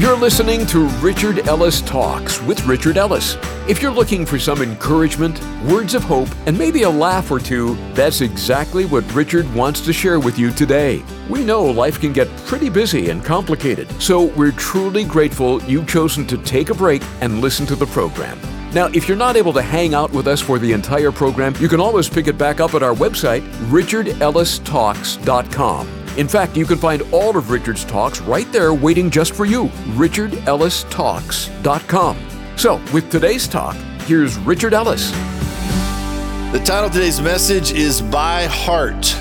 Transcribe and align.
You're 0.00 0.16
listening 0.16 0.64
to 0.68 0.86
Richard 1.02 1.46
Ellis 1.46 1.82
Talks 1.82 2.40
with 2.40 2.64
Richard 2.64 2.96
Ellis. 2.96 3.36
If 3.68 3.82
you're 3.82 3.92
looking 3.92 4.24
for 4.24 4.38
some 4.38 4.62
encouragement, 4.62 5.38
words 5.64 5.94
of 5.94 6.02
hope, 6.02 6.30
and 6.46 6.56
maybe 6.56 6.84
a 6.84 6.90
laugh 6.90 7.30
or 7.30 7.38
two, 7.38 7.76
that's 7.92 8.22
exactly 8.22 8.86
what 8.86 9.04
Richard 9.14 9.52
wants 9.52 9.82
to 9.82 9.92
share 9.92 10.18
with 10.18 10.38
you 10.38 10.52
today. 10.52 11.02
We 11.28 11.44
know 11.44 11.66
life 11.66 12.00
can 12.00 12.14
get 12.14 12.34
pretty 12.46 12.70
busy 12.70 13.10
and 13.10 13.22
complicated, 13.22 13.90
so 14.00 14.24
we're 14.24 14.52
truly 14.52 15.04
grateful 15.04 15.62
you've 15.64 15.86
chosen 15.86 16.26
to 16.28 16.38
take 16.38 16.70
a 16.70 16.74
break 16.74 17.02
and 17.20 17.42
listen 17.42 17.66
to 17.66 17.76
the 17.76 17.84
program. 17.84 18.40
Now, 18.72 18.86
if 18.86 19.06
you're 19.06 19.18
not 19.18 19.36
able 19.36 19.52
to 19.52 19.60
hang 19.60 19.92
out 19.92 20.12
with 20.12 20.28
us 20.28 20.40
for 20.40 20.58
the 20.58 20.72
entire 20.72 21.12
program, 21.12 21.54
you 21.60 21.68
can 21.68 21.78
always 21.78 22.08
pick 22.08 22.26
it 22.26 22.38
back 22.38 22.58
up 22.58 22.72
at 22.72 22.82
our 22.82 22.94
website, 22.94 23.42
richardellistalks.com. 23.68 25.99
In 26.16 26.26
fact, 26.26 26.56
you 26.56 26.66
can 26.66 26.78
find 26.78 27.02
all 27.12 27.36
of 27.36 27.50
Richard's 27.50 27.84
talks 27.84 28.20
right 28.20 28.50
there 28.52 28.74
waiting 28.74 29.10
just 29.10 29.34
for 29.34 29.44
you. 29.44 29.66
RichardEllisTalks.com. 29.96 32.16
So, 32.56 32.80
with 32.92 33.08
today's 33.10 33.46
talk, 33.46 33.76
here's 34.06 34.36
Richard 34.38 34.74
Ellis. 34.74 35.12
The 36.52 36.60
title 36.64 36.86
of 36.86 36.92
today's 36.92 37.20
message 37.20 37.70
is 37.72 38.02
By 38.02 38.46
Heart. 38.46 39.16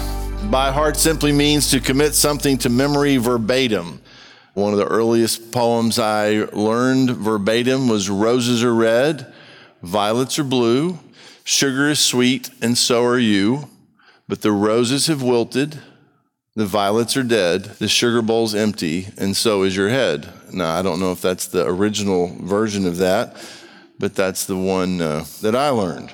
By 0.50 0.72
heart 0.72 0.98
simply 0.98 1.32
means 1.32 1.70
to 1.70 1.80
commit 1.80 2.16
something 2.16 2.58
to 2.58 2.70
memory 2.70 3.18
verbatim. 3.18 4.02
One 4.56 4.74
of 4.74 4.80
the 4.80 4.88
earliest 4.88 5.52
poems 5.52 6.00
I 6.00 6.46
learned 6.52 7.12
verbatim 7.12 7.88
was 7.88 8.10
Roses 8.10 8.64
are 8.64 8.74
red, 8.74 9.32
violets 9.84 10.40
are 10.40 10.44
blue, 10.44 10.98
sugar 11.44 11.92
is 11.92 12.00
sweet, 12.00 12.50
and 12.64 12.76
so 12.76 13.06
are 13.06 13.20
you. 13.20 13.70
But 14.28 14.42
the 14.42 14.52
roses 14.52 15.06
have 15.06 15.22
wilted, 15.22 15.78
the 16.60 16.66
violets 16.66 17.16
are 17.16 17.24
dead, 17.24 17.64
the 17.64 17.88
sugar 17.88 18.22
bowl's 18.22 18.54
empty, 18.54 19.08
and 19.18 19.34
so 19.38 19.64
is 19.64 19.78
your 19.78 19.88
head. 19.88 20.28
Now, 20.52 20.78
I 20.78 20.82
don't 20.82 21.00
know 21.00 21.14
if 21.14 21.22
that's 21.22 21.48
the 21.48 21.66
original 21.66 22.36
version 22.42 22.86
of 22.86 22.98
that, 22.98 23.42
but 23.98 24.14
that's 24.14 24.46
the 24.46 24.58
one 24.58 25.00
uh, 25.00 25.24
that 25.42 25.56
I 25.56 25.70
learned. 25.70 26.14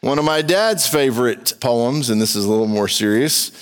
One 0.00 0.18
of 0.18 0.24
my 0.24 0.42
dad's 0.42 0.88
favorite 0.88 1.54
poems, 1.60 2.10
and 2.10 2.20
this 2.20 2.34
is 2.34 2.44
a 2.44 2.50
little 2.50 2.66
more 2.66 2.88
serious, 2.88 3.52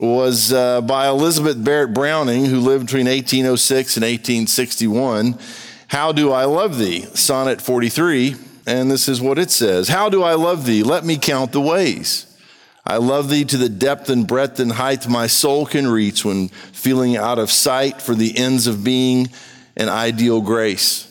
was 0.00 0.52
uh, 0.52 0.80
by 0.80 1.06
Elizabeth 1.06 1.62
Barrett 1.62 1.94
Browning, 1.94 2.46
who 2.46 2.58
lived 2.58 2.86
between 2.86 3.06
1806 3.06 3.96
and 3.96 4.02
1861. 4.02 5.38
How 5.86 6.10
do 6.10 6.32
I 6.32 6.46
love 6.46 6.78
thee? 6.78 7.02
Sonnet 7.14 7.62
43. 7.62 8.34
And 8.66 8.90
this 8.90 9.08
is 9.08 9.20
what 9.20 9.38
it 9.38 9.52
says 9.52 9.86
How 9.86 10.08
do 10.08 10.24
I 10.24 10.34
love 10.34 10.66
thee? 10.66 10.82
Let 10.82 11.04
me 11.04 11.16
count 11.16 11.52
the 11.52 11.60
ways. 11.60 12.33
I 12.86 12.98
love 12.98 13.30
thee 13.30 13.44
to 13.46 13.56
the 13.56 13.68
depth 13.70 14.10
and 14.10 14.26
breadth 14.26 14.60
and 14.60 14.72
height 14.72 15.08
my 15.08 15.26
soul 15.26 15.64
can 15.64 15.86
reach 15.86 16.24
when 16.24 16.48
feeling 16.48 17.16
out 17.16 17.38
of 17.38 17.50
sight 17.50 18.02
for 18.02 18.14
the 18.14 18.36
ends 18.36 18.66
of 18.66 18.84
being 18.84 19.30
an 19.76 19.88
ideal 19.88 20.42
grace. 20.42 21.10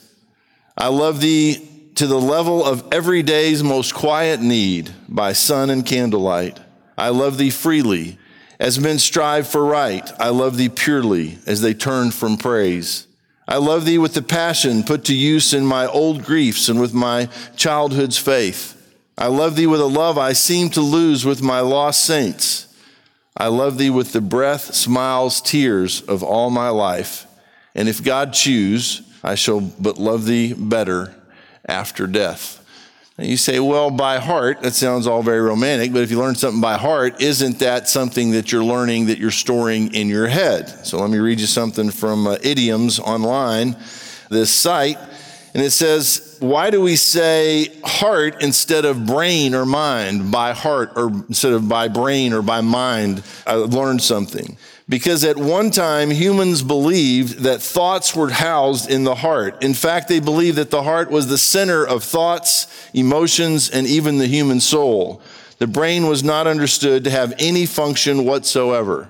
I 0.78 0.88
love 0.88 1.20
thee 1.20 1.68
to 1.96 2.08
the 2.08 2.20
level 2.20 2.64
of 2.64 2.92
every 2.92 3.24
day's 3.24 3.64
most 3.64 3.94
quiet 3.94 4.40
need 4.40 4.92
by 5.10 5.34
sun 5.34 5.70
and 5.70 5.86
candlelight. 5.86 6.60
I 6.98 7.10
love 7.10 7.38
thee 7.38 7.50
freely 7.50 8.20
as 8.60 8.80
men 8.80 9.00
strive 9.00 9.48
for 9.48 9.66
right. 9.66 10.10
I 10.20 10.30
love 10.30 10.58
thee 10.58 10.70
purely 10.70 11.40
as 11.48 11.62
they 11.62 11.74
turn 11.74 12.12
from 12.12 12.38
praise. 12.38 13.08
I 13.48 13.58
love 13.58 13.86
thee 13.86 13.98
with 13.98 14.14
the 14.14 14.22
passion 14.22 14.84
put 14.84 15.06
to 15.06 15.16
use 15.16 15.54
in 15.54 15.66
my 15.66 15.88
old 15.88 16.24
griefs 16.24 16.70
and 16.70 16.80
with 16.80 16.94
my 16.94 17.30
childhood's 17.56 18.18
faith. 18.18 18.80
I 19.18 19.28
love 19.28 19.56
thee 19.56 19.68
with 19.68 19.82
a 19.82 19.86
love 19.86 20.18
I 20.18 20.34
seem 20.34 20.70
to 20.72 20.82
lose 20.82 21.26
with 21.26 21.42
my 21.42 21.60
lost 21.60 22.06
saints. 22.06 22.68
I 23.36 23.48
love 23.48 23.78
thee 23.78 23.90
with 23.90 24.14
the 24.14 24.22
breath, 24.22 24.74
smiles, 24.74 25.42
tears 25.42 26.02
of 26.02 26.24
all 26.24 26.50
my 26.50 26.70
life. 26.70 27.26
And 27.76 27.90
if 27.90 28.04
God 28.04 28.34
choose, 28.34 29.02
I 29.24 29.36
shall 29.36 29.62
but 29.62 29.98
love 29.98 30.26
thee 30.26 30.54
better 30.54 31.16
after 31.68 32.08
death. 32.08 32.60
And 33.18 33.28
you 33.28 33.38
say, 33.38 33.60
well, 33.60 33.92
by 33.92 34.18
heart, 34.18 34.62
that 34.62 34.74
sounds 34.74 35.06
all 35.06 35.22
very 35.22 35.40
romantic, 35.40 35.94
but 35.94 36.02
if 36.02 36.10
you 36.10 36.18
learn 36.18 36.34
something 36.34 36.62
by 36.62 36.78
heart, 36.78 37.22
isn't 37.22 37.60
that 37.60 37.88
something 37.88 38.32
that 38.32 38.52
you're 38.52 38.64
learning 38.64 39.06
that 39.06 39.20
you're 39.20 39.30
storing 39.30 39.94
in 39.94 40.10
your 40.10 40.28
head? 40.28 40.68
So 40.86 40.98
let 40.98 41.12
me 41.12 41.20
read 41.20 41.40
you 41.40 41.46
something 41.46 41.92
from 41.92 42.26
uh, 42.26 42.38
Idioms 42.42 43.00
online, 43.00 43.76
this 44.30 44.52
site. 44.52 44.98
And 45.54 45.64
it 45.64 45.72
says, 45.72 46.38
why 46.40 46.72
do 46.72 46.82
we 46.82 46.96
say 46.96 47.68
heart 47.84 48.42
instead 48.42 48.86
of 48.86 49.06
brain 49.06 49.54
or 49.54 49.66
mind? 49.68 50.32
By 50.32 50.54
heart 50.54 50.94
or 50.96 51.10
instead 51.30 51.54
of 51.54 51.70
by 51.70 51.90
brain 51.90 52.34
or 52.34 52.42
by 52.42 52.62
mind? 52.62 53.24
I 53.46 53.54
learned 53.54 54.02
something. 54.02 54.58
Because 54.90 55.24
at 55.24 55.38
one 55.38 55.70
time, 55.72 56.10
humans 56.10 56.62
believed 56.62 57.40
that 57.40 57.62
thoughts 57.62 58.16
were 58.16 58.32
housed 58.32 58.90
in 58.90 59.04
the 59.04 59.16
heart. 59.16 59.64
In 59.64 59.74
fact, 59.74 60.10
they 60.10 60.20
believed 60.20 60.58
that 60.58 60.72
the 60.72 60.84
heart 60.84 61.10
was 61.10 61.28
the 61.28 61.38
center 61.38 61.86
of 61.86 62.04
thoughts, 62.04 62.90
emotions, 62.94 63.70
and 63.70 63.88
even 63.88 64.18
the 64.18 64.28
human 64.28 64.60
soul. 64.60 65.22
The 65.60 65.68
brain 65.68 66.08
was 66.08 66.24
not 66.24 66.48
understood 66.48 67.04
to 67.04 67.12
have 67.12 67.34
any 67.38 67.66
function 67.66 68.26
whatsoever. 68.26 69.10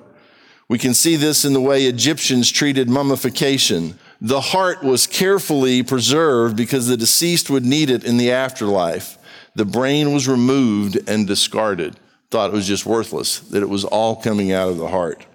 We 0.67 0.77
can 0.77 0.93
see 0.93 1.15
this 1.15 1.45
in 1.45 1.53
the 1.53 1.61
way 1.61 1.85
Egyptians 1.85 2.51
treated 2.51 2.89
mummification. 2.89 3.97
The 4.23 4.39
heart 4.39 4.81
was 4.81 5.05
carefully 5.05 5.83
preserved 5.83 6.55
because 6.55 6.87
the 6.87 6.95
deceased 6.95 7.49
would 7.49 7.65
need 7.65 7.89
it 7.89 8.05
in 8.05 8.15
the 8.15 8.31
afterlife. 8.31 9.17
The 9.53 9.65
brain 9.65 10.13
was 10.13 10.29
removed 10.29 10.97
and 11.09 11.27
discarded. 11.27 11.97
Thought 12.31 12.51
it 12.51 12.53
was 12.53 12.65
just 12.65 12.85
worthless, 12.85 13.39
that 13.39 13.61
it 13.61 13.69
was 13.69 13.83
all 13.83 14.15
coming 14.15 14.53
out 14.53 14.69
of 14.69 14.77
the 14.77 14.87
heart. 14.87 15.25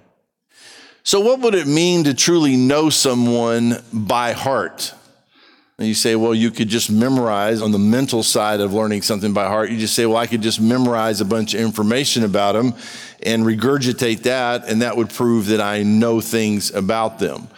So, 1.02 1.20
what 1.20 1.40
would 1.40 1.54
it 1.54 1.66
mean 1.66 2.04
to 2.04 2.14
truly 2.14 2.56
know 2.56 2.88
someone 2.88 3.76
by 3.92 4.32
heart? 4.32 4.94
And 5.78 5.86
you 5.86 5.94
say, 5.94 6.16
well, 6.16 6.34
you 6.34 6.50
could 6.50 6.68
just 6.68 6.90
memorize 6.90 7.60
on 7.60 7.72
the 7.72 7.78
mental 7.78 8.22
side 8.22 8.60
of 8.60 8.72
learning 8.72 9.02
something 9.02 9.34
by 9.34 9.46
heart. 9.46 9.70
You 9.70 9.78
just 9.78 9.94
say, 9.94 10.06
well, 10.06 10.16
I 10.16 10.26
could 10.26 10.42
just 10.42 10.60
memorize 10.60 11.20
a 11.20 11.24
bunch 11.26 11.54
of 11.54 11.60
information 11.60 12.24
about 12.24 12.52
them 12.52 12.74
and 13.22 13.44
regurgitate 13.44 14.22
that, 14.22 14.66
and 14.66 14.82
that 14.82 14.96
would 14.96 15.10
prove 15.10 15.46
that 15.46 15.60
I 15.60 15.82
know 15.82 16.20
things 16.20 16.74
about 16.74 17.18
them. 17.18 17.48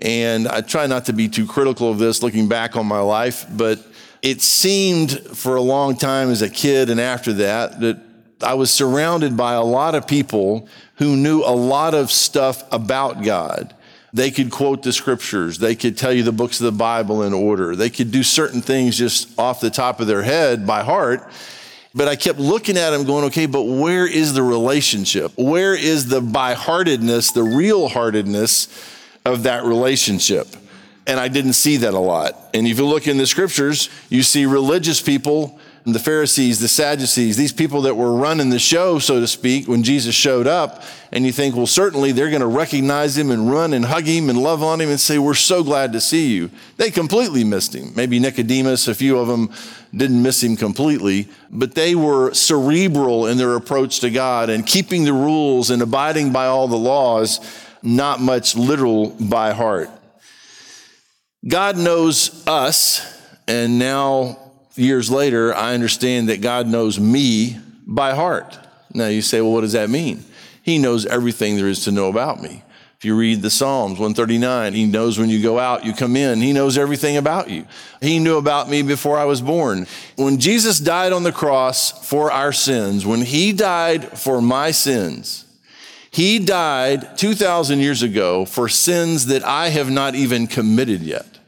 And 0.00 0.46
I 0.46 0.60
try 0.60 0.86
not 0.86 1.06
to 1.06 1.12
be 1.12 1.28
too 1.28 1.46
critical 1.46 1.90
of 1.90 1.98
this 1.98 2.22
looking 2.22 2.48
back 2.48 2.76
on 2.76 2.86
my 2.86 3.00
life, 3.00 3.46
but 3.50 3.84
it 4.22 4.40
seemed 4.40 5.18
for 5.36 5.56
a 5.56 5.60
long 5.60 5.96
time 5.96 6.30
as 6.30 6.42
a 6.42 6.50
kid 6.50 6.90
and 6.90 7.00
after 7.00 7.32
that 7.34 7.80
that 7.80 7.98
I 8.40 8.54
was 8.54 8.70
surrounded 8.70 9.36
by 9.36 9.54
a 9.54 9.62
lot 9.62 9.94
of 9.94 10.06
people 10.06 10.68
who 10.96 11.16
knew 11.16 11.42
a 11.42 11.54
lot 11.54 11.94
of 11.94 12.10
stuff 12.10 12.64
about 12.72 13.22
God. 13.22 13.74
They 14.12 14.30
could 14.30 14.50
quote 14.50 14.82
the 14.82 14.92
scriptures. 14.92 15.58
They 15.58 15.74
could 15.74 15.98
tell 15.98 16.12
you 16.12 16.22
the 16.22 16.32
books 16.32 16.60
of 16.60 16.64
the 16.64 16.72
Bible 16.72 17.22
in 17.24 17.34
order. 17.34 17.76
They 17.76 17.90
could 17.90 18.10
do 18.10 18.22
certain 18.22 18.62
things 18.62 18.96
just 18.96 19.38
off 19.38 19.60
the 19.60 19.70
top 19.70 20.00
of 20.00 20.06
their 20.06 20.22
head 20.22 20.66
by 20.66 20.82
heart. 20.82 21.30
But 21.94 22.08
I 22.08 22.16
kept 22.16 22.38
looking 22.38 22.76
at 22.76 22.90
them 22.90 23.04
going, 23.04 23.24
okay, 23.26 23.46
but 23.46 23.64
where 23.64 24.06
is 24.06 24.34
the 24.34 24.42
relationship? 24.42 25.32
Where 25.36 25.74
is 25.74 26.08
the 26.08 26.20
by 26.20 26.54
heartedness, 26.54 27.32
the 27.32 27.42
real 27.42 27.88
heartedness 27.88 28.68
of 29.28 29.44
that 29.44 29.64
relationship. 29.64 30.48
And 31.06 31.18
I 31.18 31.28
didn't 31.28 31.54
see 31.54 31.78
that 31.78 31.94
a 31.94 31.98
lot. 31.98 32.50
And 32.52 32.66
if 32.66 32.78
you 32.78 32.86
look 32.86 33.06
in 33.06 33.16
the 33.16 33.26
scriptures, 33.26 33.88
you 34.10 34.22
see 34.22 34.44
religious 34.44 35.00
people, 35.00 35.58
the 35.86 35.98
Pharisees, 35.98 36.60
the 36.60 36.68
Sadducees, 36.68 37.38
these 37.38 37.52
people 37.52 37.82
that 37.82 37.94
were 37.94 38.12
running 38.12 38.50
the 38.50 38.58
show, 38.58 38.98
so 38.98 39.18
to 39.18 39.26
speak, 39.26 39.66
when 39.66 39.82
Jesus 39.82 40.14
showed 40.14 40.46
up. 40.46 40.82
And 41.10 41.24
you 41.24 41.32
think, 41.32 41.56
well, 41.56 41.66
certainly 41.66 42.12
they're 42.12 42.28
going 42.28 42.42
to 42.42 42.46
recognize 42.46 43.16
him 43.16 43.30
and 43.30 43.50
run 43.50 43.72
and 43.72 43.86
hug 43.86 44.04
him 44.04 44.28
and 44.28 44.42
love 44.42 44.62
on 44.62 44.82
him 44.82 44.90
and 44.90 45.00
say, 45.00 45.18
We're 45.18 45.32
so 45.32 45.64
glad 45.64 45.92
to 45.94 46.00
see 46.02 46.34
you. 46.34 46.50
They 46.76 46.90
completely 46.90 47.42
missed 47.42 47.74
him. 47.74 47.92
Maybe 47.96 48.18
Nicodemus, 48.18 48.86
a 48.86 48.94
few 48.94 49.16
of 49.18 49.28
them 49.28 49.50
didn't 49.96 50.22
miss 50.22 50.42
him 50.42 50.56
completely, 50.56 51.28
but 51.50 51.74
they 51.74 51.94
were 51.94 52.34
cerebral 52.34 53.26
in 53.26 53.38
their 53.38 53.54
approach 53.54 54.00
to 54.00 54.10
God 54.10 54.50
and 54.50 54.66
keeping 54.66 55.04
the 55.04 55.14
rules 55.14 55.70
and 55.70 55.80
abiding 55.80 56.32
by 56.32 56.44
all 56.44 56.68
the 56.68 56.76
laws 56.76 57.40
not 57.82 58.20
much 58.20 58.56
literal 58.56 59.10
by 59.10 59.52
heart. 59.52 59.90
God 61.46 61.76
knows 61.76 62.46
us, 62.46 63.00
and 63.46 63.78
now, 63.78 64.38
years 64.74 65.10
later, 65.10 65.54
I 65.54 65.74
understand 65.74 66.28
that 66.28 66.40
God 66.40 66.66
knows 66.66 66.98
me 66.98 67.58
by 67.86 68.14
heart. 68.14 68.58
Now 68.92 69.06
you 69.06 69.22
say, 69.22 69.40
well, 69.40 69.52
what 69.52 69.60
does 69.62 69.72
that 69.72 69.90
mean? 69.90 70.24
He 70.62 70.78
knows 70.78 71.06
everything 71.06 71.56
there 71.56 71.68
is 71.68 71.84
to 71.84 71.92
know 71.92 72.08
about 72.08 72.42
me. 72.42 72.62
If 72.98 73.04
you 73.04 73.16
read 73.16 73.42
the 73.42 73.50
Psalms 73.50 73.92
139, 73.92 74.74
he 74.74 74.84
knows 74.84 75.18
when 75.18 75.30
you 75.30 75.40
go 75.40 75.56
out, 75.56 75.84
you 75.84 75.92
come 75.92 76.16
in. 76.16 76.40
He 76.40 76.52
knows 76.52 76.76
everything 76.76 77.16
about 77.16 77.48
you. 77.48 77.64
He 78.00 78.18
knew 78.18 78.38
about 78.38 78.68
me 78.68 78.82
before 78.82 79.16
I 79.16 79.24
was 79.24 79.40
born. 79.40 79.86
When 80.16 80.38
Jesus 80.40 80.80
died 80.80 81.12
on 81.12 81.22
the 81.22 81.30
cross 81.30 82.08
for 82.08 82.32
our 82.32 82.52
sins, 82.52 83.06
when 83.06 83.22
he 83.22 83.52
died 83.52 84.18
for 84.18 84.42
my 84.42 84.72
sins, 84.72 85.44
he 86.18 86.40
died 86.40 87.16
2,000 87.16 87.78
years 87.78 88.02
ago 88.02 88.44
for 88.44 88.68
sins 88.68 89.26
that 89.26 89.44
I 89.44 89.68
have 89.68 89.88
not 89.88 90.16
even 90.16 90.48
committed 90.48 91.00
yet. 91.00 91.38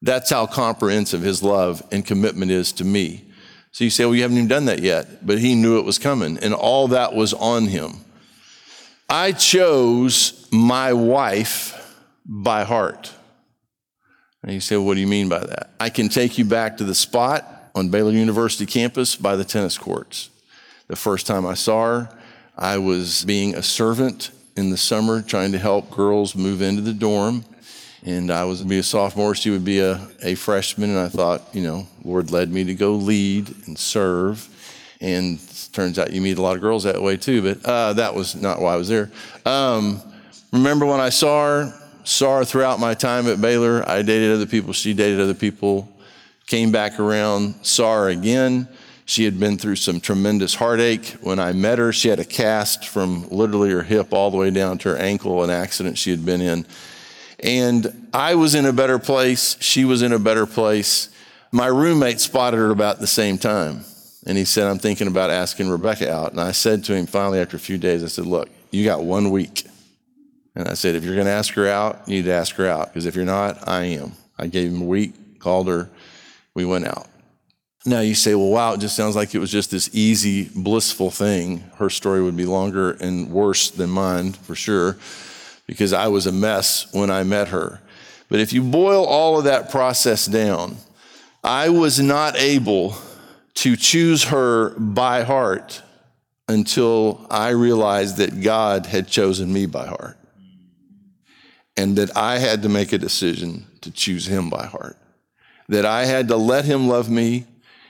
That's 0.00 0.30
how 0.30 0.46
comprehensive 0.46 1.20
his 1.20 1.42
love 1.42 1.82
and 1.92 2.02
commitment 2.02 2.50
is 2.50 2.72
to 2.72 2.86
me. 2.86 3.26
So 3.72 3.84
you 3.84 3.90
say, 3.90 4.06
well, 4.06 4.14
you 4.14 4.22
haven't 4.22 4.38
even 4.38 4.48
done 4.48 4.64
that 4.64 4.78
yet, 4.78 5.26
but 5.26 5.38
he 5.38 5.54
knew 5.54 5.78
it 5.78 5.84
was 5.84 5.98
coming, 5.98 6.38
and 6.38 6.54
all 6.54 6.88
that 6.88 7.12
was 7.12 7.34
on 7.34 7.66
him. 7.66 7.96
I 9.10 9.32
chose 9.32 10.48
my 10.50 10.94
wife 10.94 12.02
by 12.24 12.64
heart. 12.64 13.12
And 14.42 14.54
you 14.54 14.60
say, 14.60 14.78
well, 14.78 14.86
what 14.86 14.94
do 14.94 15.00
you 15.00 15.06
mean 15.06 15.28
by 15.28 15.40
that? 15.40 15.74
I 15.78 15.90
can 15.90 16.08
take 16.08 16.38
you 16.38 16.46
back 16.46 16.78
to 16.78 16.84
the 16.84 16.94
spot 16.94 17.44
on 17.74 17.90
Baylor 17.90 18.12
University 18.12 18.64
campus 18.64 19.16
by 19.16 19.36
the 19.36 19.44
tennis 19.44 19.76
courts. 19.76 20.30
The 20.88 20.96
first 20.96 21.26
time 21.26 21.44
I 21.44 21.52
saw 21.52 21.84
her, 21.84 22.18
I 22.56 22.78
was 22.78 23.24
being 23.24 23.54
a 23.54 23.62
servant 23.62 24.30
in 24.56 24.70
the 24.70 24.76
summer 24.76 25.20
trying 25.20 25.52
to 25.52 25.58
help 25.58 25.90
girls 25.90 26.34
move 26.34 26.62
into 26.62 26.80
the 26.80 26.94
dorm. 26.94 27.44
And 28.02 28.30
I 28.30 28.44
was 28.44 28.62
be 28.62 28.78
a 28.78 28.82
sophomore, 28.82 29.34
she 29.34 29.50
would 29.50 29.64
be 29.64 29.80
a, 29.80 30.00
a 30.22 30.36
freshman. 30.36 30.90
And 30.90 30.98
I 30.98 31.08
thought, 31.08 31.42
you 31.52 31.62
know, 31.62 31.86
Lord 32.04 32.30
led 32.30 32.50
me 32.50 32.64
to 32.64 32.74
go 32.74 32.94
lead 32.94 33.52
and 33.66 33.78
serve. 33.78 34.48
And 35.00 35.38
turns 35.72 35.98
out 35.98 36.12
you 36.12 36.22
meet 36.22 36.38
a 36.38 36.42
lot 36.42 36.56
of 36.56 36.62
girls 36.62 36.84
that 36.84 37.00
way 37.02 37.18
too, 37.18 37.42
but 37.42 37.64
uh, 37.64 37.92
that 37.92 38.14
was 38.14 38.34
not 38.34 38.60
why 38.60 38.72
I 38.72 38.76
was 38.76 38.88
there. 38.88 39.10
Um, 39.44 40.00
remember 40.52 40.86
when 40.86 41.00
I 41.00 41.10
saw 41.10 41.44
her, 41.44 41.74
saw 42.04 42.38
her 42.38 42.44
throughout 42.46 42.80
my 42.80 42.94
time 42.94 43.26
at 43.26 43.40
Baylor. 43.40 43.86
I 43.86 44.00
dated 44.00 44.32
other 44.32 44.46
people, 44.46 44.72
she 44.72 44.94
dated 44.94 45.20
other 45.20 45.34
people, 45.34 45.86
came 46.46 46.72
back 46.72 46.98
around, 46.98 47.56
saw 47.62 47.94
her 47.94 48.08
again. 48.08 48.66
She 49.06 49.24
had 49.24 49.38
been 49.38 49.56
through 49.56 49.76
some 49.76 50.00
tremendous 50.00 50.56
heartache. 50.56 51.16
When 51.20 51.38
I 51.38 51.52
met 51.52 51.78
her, 51.78 51.92
she 51.92 52.08
had 52.08 52.18
a 52.18 52.24
cast 52.24 52.88
from 52.88 53.28
literally 53.28 53.70
her 53.70 53.84
hip 53.84 54.12
all 54.12 54.32
the 54.32 54.36
way 54.36 54.50
down 54.50 54.78
to 54.78 54.90
her 54.90 54.96
ankle, 54.96 55.44
an 55.44 55.50
accident 55.50 55.96
she 55.96 56.10
had 56.10 56.26
been 56.26 56.40
in. 56.40 56.66
And 57.38 58.08
I 58.12 58.34
was 58.34 58.56
in 58.56 58.66
a 58.66 58.72
better 58.72 58.98
place. 58.98 59.56
She 59.60 59.84
was 59.84 60.02
in 60.02 60.12
a 60.12 60.18
better 60.18 60.44
place. 60.44 61.08
My 61.52 61.68
roommate 61.68 62.18
spotted 62.18 62.56
her 62.56 62.70
about 62.70 62.98
the 62.98 63.06
same 63.06 63.38
time. 63.38 63.84
And 64.26 64.36
he 64.36 64.44
said, 64.44 64.66
I'm 64.66 64.78
thinking 64.78 65.06
about 65.06 65.30
asking 65.30 65.68
Rebecca 65.68 66.12
out. 66.12 66.32
And 66.32 66.40
I 66.40 66.50
said 66.50 66.82
to 66.84 66.94
him 66.94 67.06
finally 67.06 67.38
after 67.38 67.56
a 67.56 67.60
few 67.60 67.78
days, 67.78 68.02
I 68.02 68.08
said, 68.08 68.26
Look, 68.26 68.48
you 68.72 68.84
got 68.84 69.04
one 69.04 69.30
week. 69.30 69.68
And 70.56 70.66
I 70.66 70.74
said, 70.74 70.96
If 70.96 71.04
you're 71.04 71.14
going 71.14 71.26
to 71.26 71.32
ask 71.32 71.54
her 71.54 71.68
out, 71.68 72.02
you 72.08 72.16
need 72.16 72.24
to 72.24 72.32
ask 72.32 72.56
her 72.56 72.66
out. 72.66 72.88
Because 72.88 73.06
if 73.06 73.14
you're 73.14 73.24
not, 73.24 73.68
I 73.68 73.84
am. 73.84 74.12
I 74.36 74.48
gave 74.48 74.72
him 74.72 74.82
a 74.82 74.86
week, 74.86 75.38
called 75.38 75.68
her, 75.68 75.88
we 76.54 76.64
went 76.64 76.86
out. 76.86 77.06
Now 77.86 78.00
you 78.00 78.16
say, 78.16 78.34
well, 78.34 78.48
wow, 78.48 78.72
it 78.72 78.80
just 78.80 78.96
sounds 78.96 79.14
like 79.14 79.34
it 79.34 79.38
was 79.38 79.52
just 79.52 79.70
this 79.70 79.88
easy, 79.92 80.50
blissful 80.54 81.10
thing. 81.12 81.58
Her 81.76 81.88
story 81.88 82.20
would 82.20 82.36
be 82.36 82.44
longer 82.44 82.92
and 82.92 83.30
worse 83.30 83.70
than 83.70 83.90
mine 83.90 84.32
for 84.32 84.56
sure, 84.56 84.98
because 85.66 85.92
I 85.92 86.08
was 86.08 86.26
a 86.26 86.32
mess 86.32 86.92
when 86.92 87.10
I 87.10 87.22
met 87.22 87.48
her. 87.48 87.80
But 88.28 88.40
if 88.40 88.52
you 88.52 88.62
boil 88.62 89.04
all 89.04 89.38
of 89.38 89.44
that 89.44 89.70
process 89.70 90.26
down, 90.26 90.78
I 91.44 91.68
was 91.68 92.00
not 92.00 92.36
able 92.36 92.96
to 93.54 93.76
choose 93.76 94.24
her 94.24 94.70
by 94.78 95.22
heart 95.22 95.80
until 96.48 97.24
I 97.30 97.50
realized 97.50 98.16
that 98.16 98.40
God 98.42 98.86
had 98.86 99.06
chosen 99.06 99.52
me 99.52 99.66
by 99.66 99.86
heart 99.86 100.18
and 101.76 101.96
that 101.98 102.16
I 102.16 102.38
had 102.38 102.62
to 102.62 102.68
make 102.68 102.92
a 102.92 102.98
decision 102.98 103.66
to 103.82 103.92
choose 103.92 104.26
him 104.26 104.50
by 104.50 104.66
heart. 104.66 104.96
That 105.68 105.84
I 105.84 106.04
had 106.04 106.28
to 106.28 106.36
let 106.36 106.64
him 106.64 106.88
love 106.88 107.08
me 107.08 107.46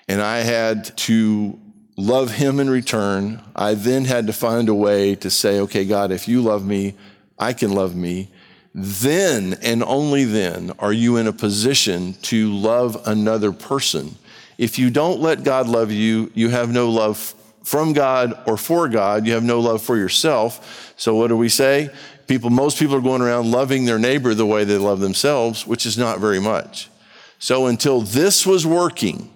and 0.09 0.21
I 0.21 0.39
had 0.39 0.97
to 0.99 1.59
love 1.97 2.33
him 2.33 2.61
in 2.61 2.69
return. 2.71 3.41
I 3.55 3.75
then 3.75 4.05
had 4.05 4.27
to 4.27 4.33
find 4.33 4.69
a 4.69 4.75
way 4.75 5.15
to 5.17 5.31
say, 5.31 5.61
okay, 5.61 5.85
God, 5.85 6.13
if 6.13 6.29
you 6.29 6.43
love 6.43 6.65
me, 6.65 6.95
I 7.39 7.53
can 7.53 7.73
love 7.73 7.95
me. 7.95 8.29
Then 8.75 9.59
and 9.63 9.83
only 9.83 10.25
then 10.25 10.73
are 10.79 10.93
you 10.93 11.17
in 11.17 11.27
a 11.27 11.33
position 11.33 12.15
to 12.23 12.53
love 12.53 13.01
another 13.07 13.53
person 13.53 14.17
if 14.59 14.79
you 14.79 14.91
don't 14.91 15.21
let 15.21 15.45
God 15.45 15.69
love 15.69 15.91
you, 15.91 16.31
you 16.35 16.49
have 16.49 16.71
no 16.71 16.89
love 16.89 17.35
from 17.63 17.93
God 17.93 18.39
or 18.47 18.57
for 18.57 18.89
God. 18.89 19.27
You 19.27 19.35
have 19.35 19.45
no 19.45 19.61
love 19.61 19.83
for 19.83 19.97
yourself. 19.97 20.95
So 20.97 21.15
what 21.15 21.29
do 21.29 21.37
we 21.37 21.49
say? 21.49 21.91
People, 22.27 22.51
most 22.51 22.79
people 22.79 22.97
are 22.97 23.03
going 23.03 23.23
around 23.23 23.51
loving 23.51 23.85
their 23.85 23.99
neighbor 23.99 24.35
the 24.35 24.47
way 24.47 24.65
they 24.65 24.79
love 24.79 25.01
themselves, 25.01 25.67
which 25.67 25.85
is 25.85 25.99
not 25.99 26.21
very 26.21 26.41
much. 26.41 26.89
So 27.39 27.67
until 27.67 28.01
this 28.01 28.47
was 28.47 28.67
working, 28.67 29.31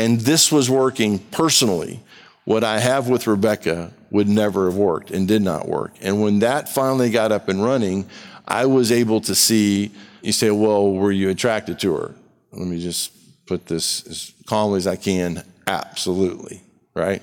and 0.00 0.18
this 0.18 0.50
was 0.50 0.70
working 0.70 1.18
personally, 1.18 2.00
what 2.44 2.64
I 2.64 2.78
have 2.78 3.08
with 3.10 3.26
Rebecca 3.26 3.92
would 4.10 4.28
never 4.28 4.64
have 4.64 4.76
worked 4.76 5.10
and 5.10 5.28
did 5.28 5.42
not 5.42 5.68
work. 5.68 5.92
And 6.00 6.22
when 6.22 6.38
that 6.38 6.70
finally 6.70 7.10
got 7.10 7.32
up 7.32 7.50
and 7.50 7.62
running, 7.62 8.08
I 8.48 8.64
was 8.64 8.90
able 8.90 9.20
to 9.20 9.34
see, 9.34 9.90
you 10.22 10.32
say, 10.32 10.50
well, 10.50 10.90
were 10.90 11.12
you 11.12 11.28
attracted 11.28 11.78
to 11.80 11.94
her? 11.96 12.14
Let 12.50 12.66
me 12.66 12.80
just 12.80 13.12
put 13.46 13.66
this 13.66 14.06
as 14.06 14.32
calmly 14.46 14.78
as 14.78 14.86
I 14.86 14.96
can, 14.96 15.44
absolutely, 15.66 16.62
right? 16.94 17.22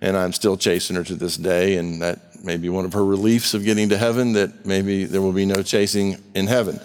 And 0.00 0.16
I'm 0.16 0.32
still 0.32 0.56
chasing 0.56 0.96
her 0.96 1.04
to 1.04 1.14
this 1.16 1.36
day, 1.36 1.76
and 1.76 2.00
that 2.00 2.42
may 2.42 2.56
be 2.56 2.70
one 2.70 2.86
of 2.86 2.94
her 2.94 3.04
reliefs 3.04 3.52
of 3.52 3.64
getting 3.64 3.90
to 3.90 3.98
heaven, 3.98 4.32
that 4.32 4.64
maybe 4.64 5.04
there 5.04 5.20
will 5.20 5.32
be 5.32 5.44
no 5.44 5.62
chasing 5.62 6.16
in 6.34 6.46
heaven. 6.46 6.80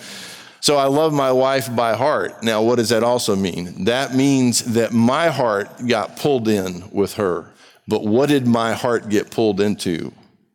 So 0.62 0.78
I 0.78 0.86
love 0.86 1.14
my 1.14 1.32
wife 1.32 1.74
by 1.74 1.96
heart. 1.96 2.44
Now, 2.44 2.62
what 2.62 2.76
does 2.76 2.90
that 2.90 3.04
also 3.04 3.36
mean? 3.36 3.86
That 3.86 4.14
means 4.14 4.74
that 4.74 4.92
my 4.92 5.30
heart 5.30 5.70
got 5.88 6.18
pulled 6.18 6.48
in 6.48 6.90
with 6.92 7.14
her. 7.14 7.46
But 7.88 8.04
what 8.04 8.30
did 8.30 8.46
my 8.46 8.74
heart 8.74 9.10
get 9.10 9.32
pulled 9.32 9.62
into? 9.62 10.12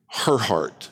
Her 0.08 0.38
heart. 0.38 0.90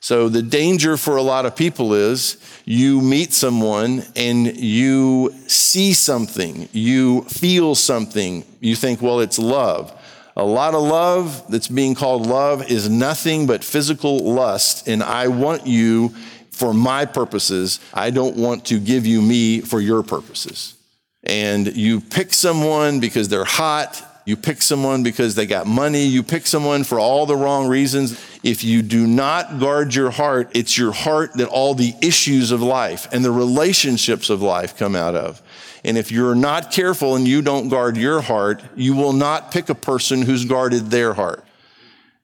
So 0.00 0.28
the 0.28 0.42
danger 0.42 0.96
for 0.96 1.16
a 1.16 1.22
lot 1.22 1.46
of 1.46 1.56
people 1.56 1.92
is 1.92 2.36
you 2.64 3.00
meet 3.00 3.32
someone 3.32 4.04
and 4.14 4.56
you 4.56 5.34
see 5.48 5.94
something, 5.94 6.68
you 6.72 7.22
feel 7.22 7.74
something, 7.74 8.44
you 8.60 8.76
think, 8.76 9.02
well, 9.02 9.20
it's 9.20 9.38
love. 9.38 9.92
A 10.36 10.44
lot 10.44 10.74
of 10.74 10.82
love 10.82 11.44
that's 11.48 11.68
being 11.68 11.94
called 11.94 12.26
love 12.26 12.70
is 12.70 12.88
nothing 12.88 13.46
but 13.46 13.64
physical 13.64 14.18
lust. 14.18 14.86
And 14.86 15.02
I 15.02 15.28
want 15.28 15.66
you 15.66 16.14
for 16.56 16.72
my 16.74 17.04
purposes. 17.04 17.80
I 17.92 18.10
don't 18.10 18.36
want 18.36 18.64
to 18.66 18.80
give 18.80 19.06
you 19.06 19.20
me 19.20 19.60
for 19.60 19.80
your 19.80 20.02
purposes. 20.02 20.74
And 21.22 21.76
you 21.76 22.00
pick 22.00 22.32
someone 22.32 23.00
because 23.00 23.28
they're 23.28 23.44
hot 23.44 24.02
you 24.26 24.36
pick 24.36 24.60
someone 24.60 25.04
because 25.04 25.36
they 25.36 25.46
got 25.46 25.68
money. 25.68 26.04
You 26.04 26.24
pick 26.24 26.48
someone 26.48 26.82
for 26.82 26.98
all 26.98 27.26
the 27.26 27.36
wrong 27.36 27.68
reasons. 27.68 28.20
If 28.42 28.64
you 28.64 28.82
do 28.82 29.06
not 29.06 29.60
guard 29.60 29.94
your 29.94 30.10
heart, 30.10 30.50
it's 30.52 30.76
your 30.76 30.90
heart 30.90 31.34
that 31.34 31.46
all 31.46 31.74
the 31.74 31.94
issues 32.02 32.50
of 32.50 32.60
life 32.60 33.06
and 33.12 33.24
the 33.24 33.30
relationships 33.30 34.28
of 34.28 34.42
life 34.42 34.76
come 34.76 34.96
out 34.96 35.14
of. 35.14 35.40
And 35.84 35.96
if 35.96 36.10
you're 36.10 36.34
not 36.34 36.72
careful 36.72 37.14
and 37.14 37.26
you 37.26 37.40
don't 37.40 37.68
guard 37.68 37.96
your 37.96 38.20
heart, 38.20 38.64
you 38.74 38.96
will 38.96 39.12
not 39.12 39.52
pick 39.52 39.68
a 39.68 39.76
person 39.76 40.22
who's 40.22 40.44
guarded 40.44 40.90
their 40.90 41.14
heart. 41.14 41.44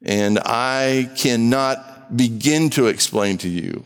And 0.04 0.40
I 0.40 1.08
cannot 1.16 2.16
begin 2.16 2.68
to 2.70 2.88
explain 2.88 3.38
to 3.38 3.48
you. 3.48 3.84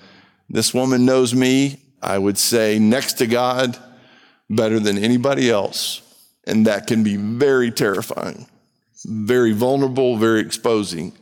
This 0.48 0.72
woman 0.72 1.04
knows 1.04 1.34
me, 1.34 1.80
I 2.02 2.18
would 2.18 2.38
say, 2.38 2.78
next 2.78 3.14
to 3.14 3.26
God 3.26 3.78
better 4.48 4.78
than 4.78 4.98
anybody 4.98 5.50
else. 5.50 6.02
And 6.46 6.66
that 6.66 6.86
can 6.86 7.02
be 7.02 7.16
very 7.16 7.70
terrifying, 7.72 8.46
very 9.04 9.52
vulnerable, 9.52 10.16
very 10.16 10.40
exposing, 10.40 11.12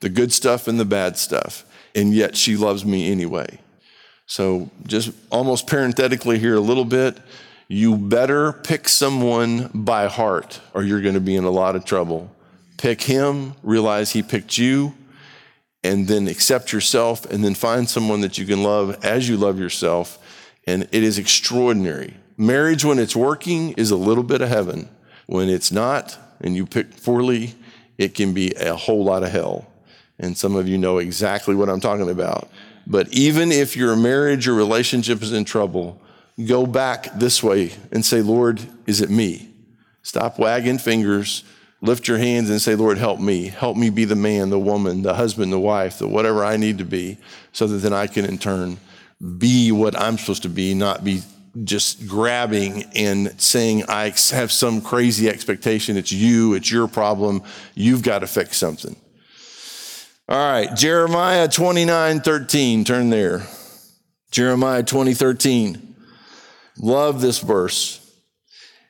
the 0.00 0.10
good 0.10 0.32
stuff 0.32 0.68
and 0.68 0.78
the 0.78 0.84
bad 0.84 1.16
stuff. 1.16 1.64
And 1.94 2.12
yet 2.12 2.36
she 2.36 2.56
loves 2.56 2.84
me 2.84 3.10
anyway. 3.10 3.60
So, 4.26 4.70
just 4.86 5.12
almost 5.30 5.66
parenthetically 5.66 6.38
here 6.38 6.56
a 6.56 6.60
little 6.60 6.84
bit, 6.84 7.18
you 7.68 7.96
better 7.96 8.52
pick 8.52 8.88
someone 8.88 9.70
by 9.74 10.06
heart 10.06 10.60
or 10.72 10.82
you're 10.82 11.00
going 11.00 11.14
to 11.14 11.20
be 11.20 11.36
in 11.36 11.44
a 11.44 11.50
lot 11.50 11.76
of 11.76 11.84
trouble. 11.84 12.34
Pick 12.76 13.02
him, 13.02 13.54
realize 13.62 14.12
he 14.12 14.22
picked 14.22 14.58
you, 14.58 14.94
and 15.84 16.08
then 16.08 16.26
accept 16.26 16.72
yourself, 16.72 17.24
and 17.26 17.44
then 17.44 17.54
find 17.54 17.88
someone 17.88 18.22
that 18.22 18.38
you 18.38 18.46
can 18.46 18.64
love 18.64 19.04
as 19.04 19.28
you 19.28 19.36
love 19.36 19.60
yourself. 19.60 20.18
And 20.66 20.88
it 20.90 21.04
is 21.04 21.18
extraordinary 21.18 22.14
Marriage, 22.36 22.84
when 22.84 22.98
it's 22.98 23.14
working, 23.14 23.72
is 23.72 23.92
a 23.92 23.96
little 23.96 24.24
bit 24.24 24.40
of 24.40 24.48
heaven. 24.48 24.88
When 25.26 25.48
it's 25.48 25.70
not, 25.70 26.18
and 26.40 26.56
you 26.56 26.66
pick 26.66 27.02
poorly, 27.02 27.54
it 27.96 28.14
can 28.14 28.34
be 28.34 28.52
a 28.56 28.74
whole 28.74 29.04
lot 29.04 29.22
of 29.22 29.30
hell. 29.30 29.66
And 30.18 30.36
some 30.36 30.56
of 30.56 30.66
you 30.66 30.76
know 30.76 30.98
exactly 30.98 31.54
what 31.54 31.68
I'm 31.68 31.80
talking 31.80 32.10
about. 32.10 32.48
But 32.86 33.08
even 33.12 33.52
if 33.52 33.76
your 33.76 33.94
marriage 33.94 34.48
or 34.48 34.54
relationship 34.54 35.22
is 35.22 35.32
in 35.32 35.44
trouble, 35.44 36.00
go 36.44 36.66
back 36.66 37.12
this 37.14 37.42
way 37.42 37.72
and 37.92 38.04
say, 38.04 38.20
Lord, 38.20 38.60
is 38.86 39.00
it 39.00 39.10
me? 39.10 39.50
Stop 40.02 40.38
wagging 40.38 40.78
fingers. 40.78 41.44
Lift 41.80 42.08
your 42.08 42.18
hands 42.18 42.48
and 42.48 42.60
say, 42.60 42.74
Lord, 42.74 42.98
help 42.98 43.20
me. 43.20 43.46
Help 43.46 43.76
me 43.76 43.90
be 43.90 44.04
the 44.04 44.16
man, 44.16 44.50
the 44.50 44.58
woman, 44.58 45.02
the 45.02 45.14
husband, 45.14 45.52
the 45.52 45.60
wife, 45.60 45.98
the 45.98 46.08
whatever 46.08 46.44
I 46.44 46.56
need 46.56 46.78
to 46.78 46.84
be, 46.84 47.18
so 47.52 47.66
that 47.66 47.76
then 47.78 47.92
I 47.92 48.06
can 48.06 48.24
in 48.24 48.38
turn 48.38 48.78
be 49.38 49.72
what 49.72 49.98
I'm 49.98 50.18
supposed 50.18 50.42
to 50.42 50.48
be, 50.48 50.74
not 50.74 51.04
be 51.04 51.22
just 51.62 52.06
grabbing 52.08 52.84
and 52.94 53.40
saying, 53.40 53.84
I 53.88 54.12
have 54.30 54.50
some 54.50 54.80
crazy 54.80 55.28
expectation. 55.28 55.96
It's 55.96 56.10
you, 56.10 56.54
it's 56.54 56.70
your 56.70 56.88
problem. 56.88 57.42
You've 57.74 58.02
got 58.02 58.20
to 58.20 58.26
fix 58.26 58.56
something. 58.56 58.96
All 60.28 60.38
right, 60.38 60.74
Jeremiah 60.74 61.48
29 61.48 62.20
13, 62.20 62.84
turn 62.84 63.10
there. 63.10 63.46
Jeremiah 64.30 64.82
20 64.82 65.14
13. 65.14 65.94
Love 66.78 67.20
this 67.20 67.38
verse. 67.38 68.00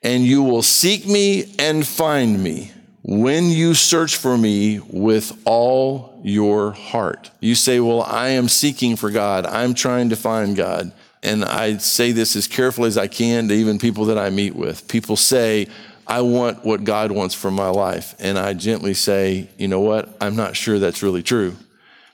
And 0.05 0.25
you 0.25 0.43
will 0.43 0.63
seek 0.63 1.07
me 1.07 1.55
and 1.59 1.87
find 1.87 2.43
me 2.43 2.73
when 3.03 3.51
you 3.51 3.75
search 3.75 4.17
for 4.17 4.37
me 4.37 4.79
with 4.79 5.37
all 5.45 6.21
your 6.23 6.73
heart. 6.73 7.31
You 7.41 7.55
say, 7.55 7.81
Well, 7.81 8.03
I 8.03 8.29
am 8.29 8.49
seeking 8.49 8.97
for 8.97 9.11
God, 9.11 9.47
I'm 9.47 9.75
trying 9.75 10.11
to 10.11 10.17
find 10.17 10.57
God. 10.57 10.93
and 11.23 11.43
I 11.43 11.79
say 11.79 12.13
this 12.13 12.37
as 12.37 12.47
carefully 12.47 12.89
as 12.89 12.99
I 12.99 13.07
can 13.09 13.49
to 13.49 13.55
even 13.55 13.79
people 13.79 14.05
that 14.07 14.19
I 14.19 14.29
meet 14.29 14.55
with. 14.55 14.87
People 14.89 15.17
say, 15.17 15.69
I 16.07 16.21
want 16.21 16.65
what 16.67 16.85
God 16.85 17.13
wants 17.13 17.35
for 17.35 17.51
my 17.51 17.71
life. 17.71 18.15
And 18.19 18.39
I 18.39 18.53
gently 18.53 18.93
say, 18.93 19.49
you 19.57 19.69
know 19.69 19.81
what? 19.81 20.15
I'm 20.21 20.37
not 20.37 20.55
sure 20.55 20.79
that's 20.79 21.03
really 21.03 21.23
true. 21.23 21.57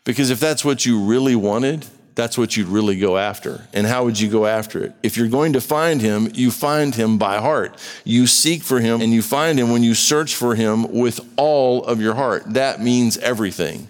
Because 0.04 0.30
if 0.30 0.38
that's 0.38 0.64
what 0.64 0.86
you 0.86 1.04
really 1.04 1.34
wanted, 1.34 1.86
that's 2.14 2.36
what 2.36 2.56
you'd 2.56 2.68
really 2.68 2.98
go 2.98 3.16
after. 3.16 3.66
And 3.72 3.86
how 3.86 4.04
would 4.04 4.18
you 4.18 4.28
go 4.28 4.46
after 4.46 4.82
it? 4.82 4.92
If 5.02 5.16
you're 5.16 5.28
going 5.28 5.52
to 5.54 5.60
find 5.60 6.00
him, 6.00 6.30
you 6.34 6.50
find 6.50 6.94
him 6.94 7.18
by 7.18 7.38
heart. 7.38 7.78
You 8.04 8.26
seek 8.26 8.62
for 8.62 8.80
him 8.80 9.00
and 9.00 9.12
you 9.12 9.22
find 9.22 9.58
him 9.58 9.70
when 9.70 9.82
you 9.82 9.94
search 9.94 10.34
for 10.34 10.54
him 10.54 10.92
with 10.92 11.20
all 11.36 11.84
of 11.84 12.00
your 12.00 12.14
heart. 12.14 12.42
That 12.54 12.80
means 12.80 13.16
everything. 13.18 13.88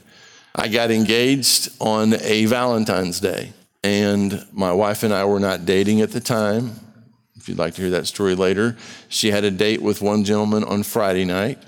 I 0.54 0.68
got 0.68 0.90
engaged 0.90 1.70
on 1.80 2.14
a 2.14 2.44
Valentine's 2.46 3.20
Day, 3.20 3.52
and 3.84 4.44
my 4.52 4.72
wife 4.72 5.04
and 5.04 5.14
I 5.14 5.24
were 5.24 5.40
not 5.40 5.64
dating 5.64 6.00
at 6.00 6.10
the 6.10 6.20
time. 6.20 6.72
If 7.36 7.48
you'd 7.48 7.58
like 7.58 7.74
to 7.74 7.82
hear 7.82 7.90
that 7.92 8.06
story 8.06 8.34
later, 8.34 8.76
she 9.08 9.30
had 9.30 9.44
a 9.44 9.50
date 9.50 9.80
with 9.80 10.02
one 10.02 10.24
gentleman 10.24 10.64
on 10.64 10.82
Friday 10.82 11.24
night. 11.24 11.58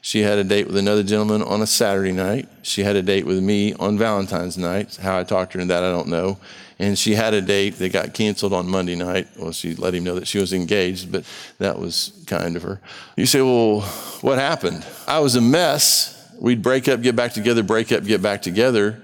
She 0.00 0.20
had 0.20 0.38
a 0.38 0.44
date 0.44 0.66
with 0.66 0.76
another 0.76 1.02
gentleman 1.02 1.42
on 1.42 1.60
a 1.60 1.66
Saturday 1.66 2.12
night. 2.12 2.48
She 2.62 2.82
had 2.82 2.96
a 2.96 3.02
date 3.02 3.26
with 3.26 3.42
me 3.42 3.74
on 3.74 3.98
Valentine's 3.98 4.56
night. 4.56 4.96
How 4.96 5.18
I 5.18 5.24
talked 5.24 5.52
her 5.54 5.60
into 5.60 5.74
that, 5.74 5.82
I 5.82 5.90
don't 5.90 6.08
know. 6.08 6.38
And 6.78 6.96
she 6.96 7.14
had 7.14 7.34
a 7.34 7.40
date 7.40 7.76
that 7.78 7.92
got 7.92 8.14
canceled 8.14 8.52
on 8.52 8.68
Monday 8.68 8.94
night. 8.94 9.26
Well, 9.36 9.50
she 9.50 9.74
let 9.74 9.94
him 9.94 10.04
know 10.04 10.14
that 10.14 10.28
she 10.28 10.38
was 10.38 10.52
engaged, 10.52 11.10
but 11.10 11.24
that 11.58 11.78
was 11.78 12.12
kind 12.26 12.56
of 12.56 12.62
her. 12.62 12.80
You 13.16 13.26
say, 13.26 13.42
well, 13.42 13.80
what 14.20 14.38
happened? 14.38 14.86
I 15.06 15.18
was 15.18 15.34
a 15.34 15.40
mess. 15.40 16.14
We'd 16.40 16.62
break 16.62 16.86
up, 16.86 17.02
get 17.02 17.16
back 17.16 17.32
together, 17.32 17.64
break 17.64 17.90
up, 17.90 18.04
get 18.04 18.22
back 18.22 18.42
together. 18.42 19.02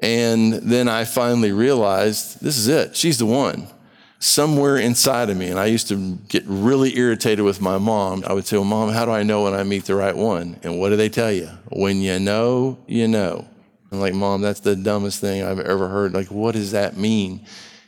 And 0.00 0.52
then 0.52 0.88
I 0.88 1.04
finally 1.04 1.50
realized 1.50 2.40
this 2.40 2.56
is 2.56 2.68
it. 2.68 2.94
She's 2.94 3.18
the 3.18 3.26
one 3.26 3.66
somewhere 4.18 4.76
inside 4.76 5.30
of 5.30 5.36
me. 5.36 5.48
And 5.48 5.58
I 5.58 5.66
used 5.66 5.88
to 5.88 6.16
get 6.28 6.44
really 6.46 6.96
irritated 6.96 7.44
with 7.44 7.60
my 7.60 7.78
mom. 7.78 8.24
I 8.26 8.32
would 8.32 8.46
say, 8.46 8.56
Well, 8.56 8.64
mom, 8.64 8.90
how 8.90 9.04
do 9.04 9.10
I 9.10 9.22
know 9.22 9.44
when 9.44 9.54
I 9.54 9.62
meet 9.62 9.84
the 9.84 9.94
right 9.94 10.16
one? 10.16 10.58
And 10.62 10.78
what 10.78 10.90
do 10.90 10.96
they 10.96 11.08
tell 11.08 11.32
you? 11.32 11.48
When 11.70 12.00
you 12.00 12.18
know, 12.18 12.78
you 12.86 13.08
know. 13.08 13.46
I'm 13.90 14.00
like, 14.00 14.14
Mom, 14.14 14.42
that's 14.42 14.60
the 14.60 14.76
dumbest 14.76 15.20
thing 15.20 15.42
I've 15.42 15.60
ever 15.60 15.88
heard. 15.88 16.12
Like, 16.12 16.30
what 16.30 16.52
does 16.52 16.72
that 16.72 16.96
mean? 16.96 17.46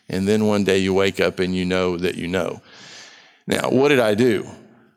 And 0.09 0.27
then 0.27 0.47
one 0.47 0.65
day 0.65 0.79
you 0.79 0.95
wake 0.95 1.21
up 1.21 1.39
and 1.39 1.55
you 1.55 1.65
know 1.65 1.97
that 1.97 2.17
you 2.17 2.27
know. 2.27 2.63
Now, 3.47 3.71
what 3.71 3.89
did 3.89 4.01
I 4.01 4.15
do? 4.15 4.49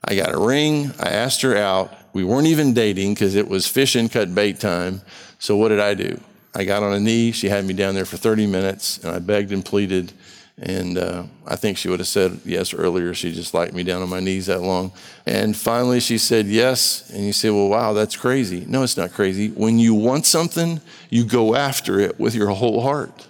I 0.05 0.15
got 0.15 0.33
a 0.33 0.37
ring. 0.37 0.91
I 0.99 1.09
asked 1.09 1.41
her 1.41 1.55
out. 1.55 1.93
We 2.13 2.23
weren't 2.23 2.47
even 2.47 2.73
dating 2.73 3.13
because 3.13 3.35
it 3.35 3.47
was 3.47 3.67
fish 3.67 3.95
and 3.95 4.11
cut 4.11 4.33
bait 4.33 4.59
time. 4.59 5.01
So, 5.39 5.57
what 5.57 5.69
did 5.69 5.79
I 5.79 5.93
do? 5.93 6.19
I 6.55 6.63
got 6.63 6.83
on 6.83 6.93
a 6.93 6.99
knee. 6.99 7.31
She 7.31 7.49
had 7.49 7.65
me 7.65 7.73
down 7.73 7.95
there 7.95 8.05
for 8.05 8.17
30 8.17 8.47
minutes 8.47 8.99
and 8.99 9.13
I 9.13 9.19
begged 9.19 9.51
and 9.51 9.65
pleaded 9.65 10.13
and 10.61 10.99
uh, 10.99 11.23
I 11.47 11.55
think 11.55 11.77
she 11.77 11.89
would 11.89 11.99
have 11.99 12.07
said 12.07 12.39
yes 12.45 12.73
earlier. 12.73 13.13
She 13.13 13.31
just 13.31 13.53
liked 13.53 13.73
me 13.73 13.83
down 13.83 14.03
on 14.03 14.09
my 14.09 14.19
knees 14.19 14.45
that 14.45 14.61
long. 14.61 14.91
And 15.25 15.57
finally 15.57 15.99
she 15.99 16.17
said 16.17 16.45
yes. 16.45 17.09
And 17.09 17.25
you 17.25 17.33
say, 17.33 17.49
well, 17.49 17.69
wow, 17.69 17.93
that's 17.93 18.15
crazy. 18.15 18.63
No, 18.67 18.83
it's 18.83 18.97
not 18.97 19.13
crazy. 19.13 19.49
When 19.49 19.79
you 19.79 19.95
want 19.95 20.25
something, 20.25 20.79
you 21.09 21.25
go 21.25 21.55
after 21.55 21.99
it 21.99 22.19
with 22.19 22.35
your 22.35 22.49
whole 22.49 22.81
heart. 22.81 23.27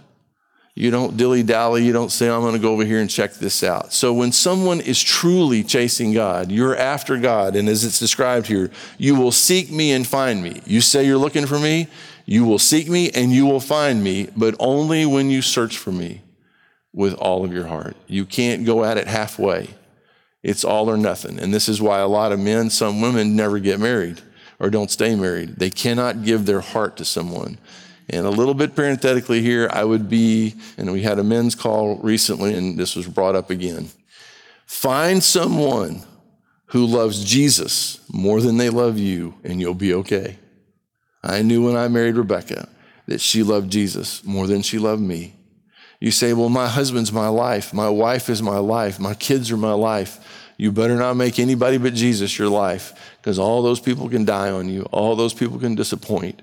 You 0.76 0.90
don't 0.92 1.16
dilly 1.16 1.44
dally. 1.44 1.86
You 1.86 1.94
don't 1.94 2.12
say, 2.12 2.30
I'm 2.30 2.42
going 2.42 2.54
to 2.54 2.60
go 2.60 2.74
over 2.74 2.84
here 2.84 3.00
and 3.00 3.10
check 3.10 3.36
this 3.36 3.64
out. 3.64 3.94
So 3.94 4.12
when 4.12 4.32
someone 4.32 4.82
is 4.82 5.02
truly 5.02 5.64
chasing 5.64 6.14
God, 6.14 6.52
you're 6.52 6.76
after 6.76 7.18
God. 7.18 7.56
And 7.56 7.70
as 7.70 7.86
it's 7.86 8.00
described 8.00 8.48
here, 8.48 8.70
you 8.98 9.16
will 9.16 9.32
seek 9.32 9.72
me 9.72 9.92
and 9.92 10.06
find 10.06 10.44
me. 10.44 10.62
You 10.66 10.82
say 10.82 11.06
you're 11.06 11.18
looking 11.18 11.46
for 11.46 11.60
me, 11.60 11.88
you 12.26 12.44
will 12.44 12.60
seek 12.60 12.90
me 12.90 13.12
and 13.12 13.32
you 13.32 13.46
will 13.46 13.60
find 13.60 14.04
me, 14.04 14.30
but 14.36 14.56
only 14.60 15.06
when 15.06 15.30
you 15.30 15.42
search 15.42 15.78
for 15.78 15.92
me 15.92 16.22
with 16.94 17.14
all 17.16 17.44
of 17.44 17.52
your 17.52 17.68
heart. 17.68 17.98
You 18.08 18.26
can't 18.26 18.66
go 18.66 18.84
at 18.84 18.98
it 18.98 19.08
halfway. 19.08 19.70
It's 20.44 20.64
all 20.64 20.90
or 20.90 20.98
nothing. 20.98 21.40
And 21.40 21.54
this 21.54 21.68
is 21.68 21.82
why 21.82 22.00
a 22.00 22.08
lot 22.08 22.32
of 22.32 22.40
men, 22.40 22.70
some 22.70 23.02
women 23.02 23.36
never 23.36 23.60
get 23.60 23.80
married 23.80 24.22
or 24.60 24.70
don't 24.70 24.92
stay 24.92 25.16
married. 25.16 25.56
They 25.58 25.70
cannot 25.70 26.24
give 26.24 26.46
their 26.46 26.62
heart 26.62 26.98
to 26.98 27.06
someone. 27.06 27.58
And 28.10 28.26
a 28.26 28.30
little 28.30 28.54
bit 28.54 28.76
parenthetically 28.76 29.42
here, 29.42 29.70
I 29.72 29.84
would 29.84 30.10
be, 30.10 30.56
and 30.78 30.92
we 30.92 31.02
had 31.02 31.20
a 31.20 31.24
men's 31.24 31.56
call 31.56 31.98
recently, 31.98 32.54
and 32.54 32.78
this 32.78 32.96
was 32.96 33.08
brought 33.08 33.36
up 33.36 33.50
again. 33.50 33.90
Find 34.66 35.24
someone 35.24 36.04
who 36.68 36.86
loves 36.86 37.24
Jesus 37.24 38.00
more 38.12 38.42
than 38.42 38.58
they 38.58 38.70
love 38.70 38.98
you, 38.98 39.36
and 39.44 39.60
you'll 39.60 39.74
be 39.74 39.94
okay. 39.94 40.38
I 41.24 41.42
knew 41.42 41.66
when 41.66 41.78
I 41.78 41.88
married 41.88 42.16
Rebecca 42.16 42.68
that 43.08 43.22
she 43.22 43.44
loved 43.44 43.72
Jesus 43.72 44.24
more 44.24 44.48
than 44.48 44.62
she 44.62 44.80
loved 44.80 45.02
me. 45.02 45.36
You 46.04 46.12
say, 46.12 46.34
Well, 46.34 46.50
my 46.50 46.68
husband's 46.68 47.14
my 47.14 47.30
life. 47.30 47.74
My 47.74 47.88
wife 47.88 48.28
is 48.28 48.42
my 48.42 48.58
life. 48.58 49.00
My 49.00 49.14
kids 49.14 49.50
are 49.52 49.58
my 49.58 49.72
life. 49.72 50.20
You 50.58 50.74
better 50.74 50.98
not 50.98 51.14
make 51.14 51.40
anybody 51.40 51.78
but 51.78 51.94
Jesus 51.94 52.38
your 52.38 52.50
life 52.50 53.16
because 53.22 53.40
all 53.40 53.62
those 53.62 53.80
people 53.80 54.10
can 54.10 54.26
die 54.26 54.52
on 54.52 54.68
you, 54.68 54.82
all 54.92 55.16
those 55.16 55.34
people 55.34 55.60
can 55.60 55.76
disappoint. 55.76 56.42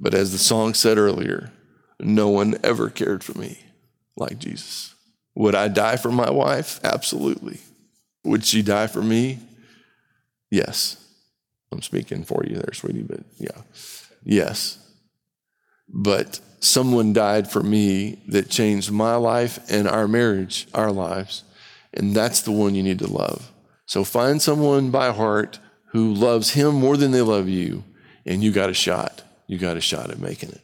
But 0.00 0.14
as 0.14 0.32
the 0.32 0.38
song 0.38 0.74
said 0.74 0.98
earlier, 0.98 1.52
no 2.00 2.28
one 2.28 2.58
ever 2.64 2.90
cared 2.90 3.22
for 3.22 3.38
me 3.38 3.60
like 4.16 4.40
Jesus. 4.40 4.96
Would 5.36 5.54
I 5.54 5.68
die 5.68 5.94
for 5.94 6.10
my 6.10 6.30
wife? 6.30 6.80
Absolutely. 6.82 7.60
Would 8.24 8.44
she 8.44 8.62
die 8.62 8.88
for 8.88 9.00
me? 9.00 9.38
Yes. 10.50 10.96
I'm 11.70 11.82
speaking 11.82 12.24
for 12.24 12.42
you 12.44 12.56
there, 12.56 12.72
sweetie, 12.72 13.02
but 13.02 13.20
yeah. 13.38 13.62
Yes. 14.24 14.84
But 15.88 16.40
someone 16.62 17.12
died 17.12 17.50
for 17.50 17.62
me 17.62 18.20
that 18.28 18.48
changed 18.48 18.90
my 18.90 19.16
life 19.16 19.58
and 19.68 19.88
our 19.88 20.06
marriage, 20.06 20.68
our 20.72 20.92
lives. 20.92 21.44
And 21.92 22.14
that's 22.14 22.42
the 22.42 22.52
one 22.52 22.74
you 22.74 22.82
need 22.82 23.00
to 23.00 23.06
love. 23.06 23.50
So 23.86 24.04
find 24.04 24.40
someone 24.40 24.90
by 24.90 25.12
heart 25.12 25.58
who 25.88 26.14
loves 26.14 26.50
him 26.50 26.74
more 26.76 26.96
than 26.96 27.10
they 27.10 27.20
love 27.20 27.48
you, 27.48 27.84
and 28.24 28.42
you 28.42 28.50
got 28.50 28.70
a 28.70 28.74
shot. 28.74 29.22
You 29.46 29.58
got 29.58 29.76
a 29.76 29.80
shot 29.80 30.10
at 30.10 30.18
making 30.18 30.50
it. 30.50 30.60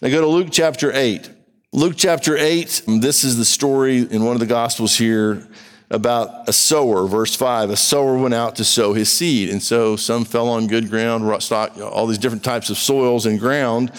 Now 0.00 0.10
go 0.10 0.20
to 0.20 0.26
Luke 0.28 0.48
chapter 0.52 0.92
8. 0.94 1.28
Luke 1.72 1.94
chapter 1.96 2.36
8, 2.36 2.82
this 2.86 3.24
is 3.24 3.36
the 3.36 3.44
story 3.44 3.98
in 3.98 4.24
one 4.24 4.36
of 4.36 4.40
the 4.40 4.46
Gospels 4.46 4.96
here 4.96 5.48
about 5.90 6.48
a 6.48 6.52
sower, 6.52 7.06
verse 7.08 7.34
5. 7.34 7.70
A 7.70 7.76
sower 7.76 8.16
went 8.16 8.34
out 8.34 8.54
to 8.56 8.64
sow 8.64 8.92
his 8.92 9.10
seed. 9.10 9.50
And 9.50 9.60
so 9.60 9.96
some 9.96 10.24
fell 10.24 10.48
on 10.48 10.68
good 10.68 10.88
ground, 10.88 11.42
stock, 11.42 11.76
all 11.80 12.06
these 12.06 12.18
different 12.18 12.44
types 12.44 12.70
of 12.70 12.78
soils 12.78 13.26
and 13.26 13.40
ground. 13.40 13.90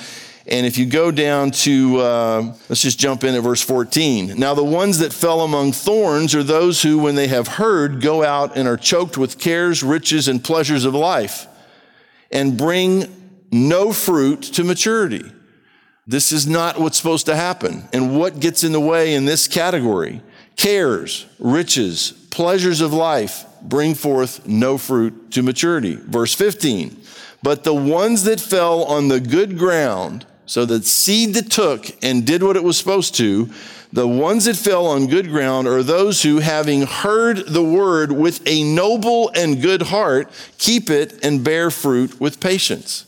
And 0.47 0.65
if 0.65 0.77
you 0.77 0.85
go 0.85 1.09
down 1.09 1.51
to, 1.51 1.97
uh, 1.97 2.41
let's 2.69 2.81
just 2.81 2.99
jump 2.99 3.23
in 3.23 3.33
at 3.33 3.41
verse 3.41 3.61
14. 3.61 4.37
Now, 4.37 4.53
the 4.53 4.63
ones 4.63 4.99
that 4.99 5.11
fell 5.11 5.41
among 5.41 5.71
thorns 5.71 6.35
are 6.35 6.43
those 6.43 6.83
who, 6.83 6.99
when 6.99 7.15
they 7.15 7.27
have 7.27 7.47
heard, 7.47 7.99
go 7.99 8.23
out 8.23 8.55
and 8.55 8.67
are 8.67 8.77
choked 8.77 9.17
with 9.17 9.39
cares, 9.39 9.81
riches, 9.81 10.27
and 10.27 10.43
pleasures 10.43 10.85
of 10.85 10.93
life, 10.93 11.47
and 12.31 12.57
bring 12.57 13.07
no 13.51 13.91
fruit 13.91 14.43
to 14.43 14.63
maturity. 14.63 15.23
This 16.05 16.31
is 16.31 16.45
not 16.45 16.79
what's 16.79 16.97
supposed 16.97 17.25
to 17.25 17.35
happen. 17.35 17.87
And 17.91 18.15
what 18.17 18.39
gets 18.39 18.63
in 18.63 18.71
the 18.71 18.79
way 18.79 19.15
in 19.15 19.25
this 19.25 19.47
category? 19.47 20.21
Cares, 20.55 21.25
riches, 21.39 22.11
pleasures 22.29 22.81
of 22.81 22.93
life 22.93 23.45
bring 23.63 23.95
forth 23.95 24.45
no 24.45 24.77
fruit 24.77 25.31
to 25.31 25.41
maturity. 25.41 25.95
Verse 25.95 26.35
15. 26.35 27.01
But 27.41 27.63
the 27.63 27.73
ones 27.73 28.23
that 28.25 28.39
fell 28.39 28.83
on 28.83 29.07
the 29.07 29.19
good 29.19 29.57
ground, 29.57 30.25
so 30.45 30.65
the 30.65 30.81
seed 30.81 31.33
that 31.35 31.49
took 31.51 31.85
and 32.03 32.25
did 32.25 32.43
what 32.43 32.55
it 32.55 32.63
was 32.63 32.77
supposed 32.77 33.15
to, 33.15 33.49
the 33.91 34.07
ones 34.07 34.45
that 34.45 34.57
fell 34.57 34.87
on 34.87 35.07
good 35.07 35.29
ground 35.29 35.67
are 35.67 35.81
those 35.81 36.21
who, 36.21 36.39
having 36.39 36.81
heard 36.81 37.47
the 37.47 37.63
word 37.63 38.11
with 38.11 38.45
a 38.45 38.63
noble 38.63 39.31
and 39.35 39.61
good 39.61 39.83
heart, 39.83 40.29
keep 40.57 40.89
it 40.89 41.23
and 41.23 41.43
bear 41.43 41.71
fruit 41.71 42.19
with 42.19 42.39
patience. 42.39 43.05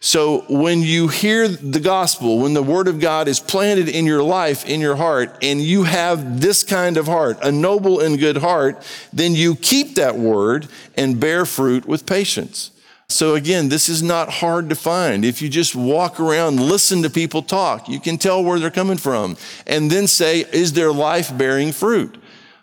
So 0.00 0.44
when 0.48 0.82
you 0.82 1.08
hear 1.08 1.48
the 1.48 1.80
gospel, 1.80 2.38
when 2.38 2.54
the 2.54 2.62
word 2.62 2.86
of 2.86 3.00
God 3.00 3.26
is 3.26 3.40
planted 3.40 3.88
in 3.88 4.06
your 4.06 4.22
life, 4.22 4.64
in 4.64 4.80
your 4.80 4.94
heart, 4.94 5.36
and 5.42 5.60
you 5.60 5.82
have 5.82 6.40
this 6.40 6.62
kind 6.62 6.96
of 6.96 7.06
heart, 7.06 7.38
a 7.42 7.50
noble 7.50 7.98
and 7.98 8.16
good 8.16 8.36
heart, 8.36 8.80
then 9.12 9.34
you 9.34 9.56
keep 9.56 9.96
that 9.96 10.16
word 10.16 10.68
and 10.96 11.18
bear 11.18 11.44
fruit 11.44 11.84
with 11.84 12.06
patience. 12.06 12.70
So 13.10 13.36
again, 13.36 13.70
this 13.70 13.88
is 13.88 14.02
not 14.02 14.28
hard 14.28 14.68
to 14.68 14.74
find. 14.74 15.24
If 15.24 15.40
you 15.40 15.48
just 15.48 15.74
walk 15.74 16.20
around, 16.20 16.60
listen 16.60 17.02
to 17.02 17.10
people 17.10 17.42
talk, 17.42 17.88
you 17.88 18.00
can 18.00 18.18
tell 18.18 18.44
where 18.44 18.58
they're 18.58 18.70
coming 18.70 18.98
from 18.98 19.38
and 19.66 19.90
then 19.90 20.06
say, 20.06 20.44
is 20.52 20.74
their 20.74 20.92
life 20.92 21.36
bearing 21.36 21.72
fruit? 21.72 22.18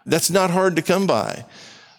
That's 0.06 0.30
not 0.30 0.52
hard 0.52 0.76
to 0.76 0.84
come 0.84 1.08
by. 1.08 1.46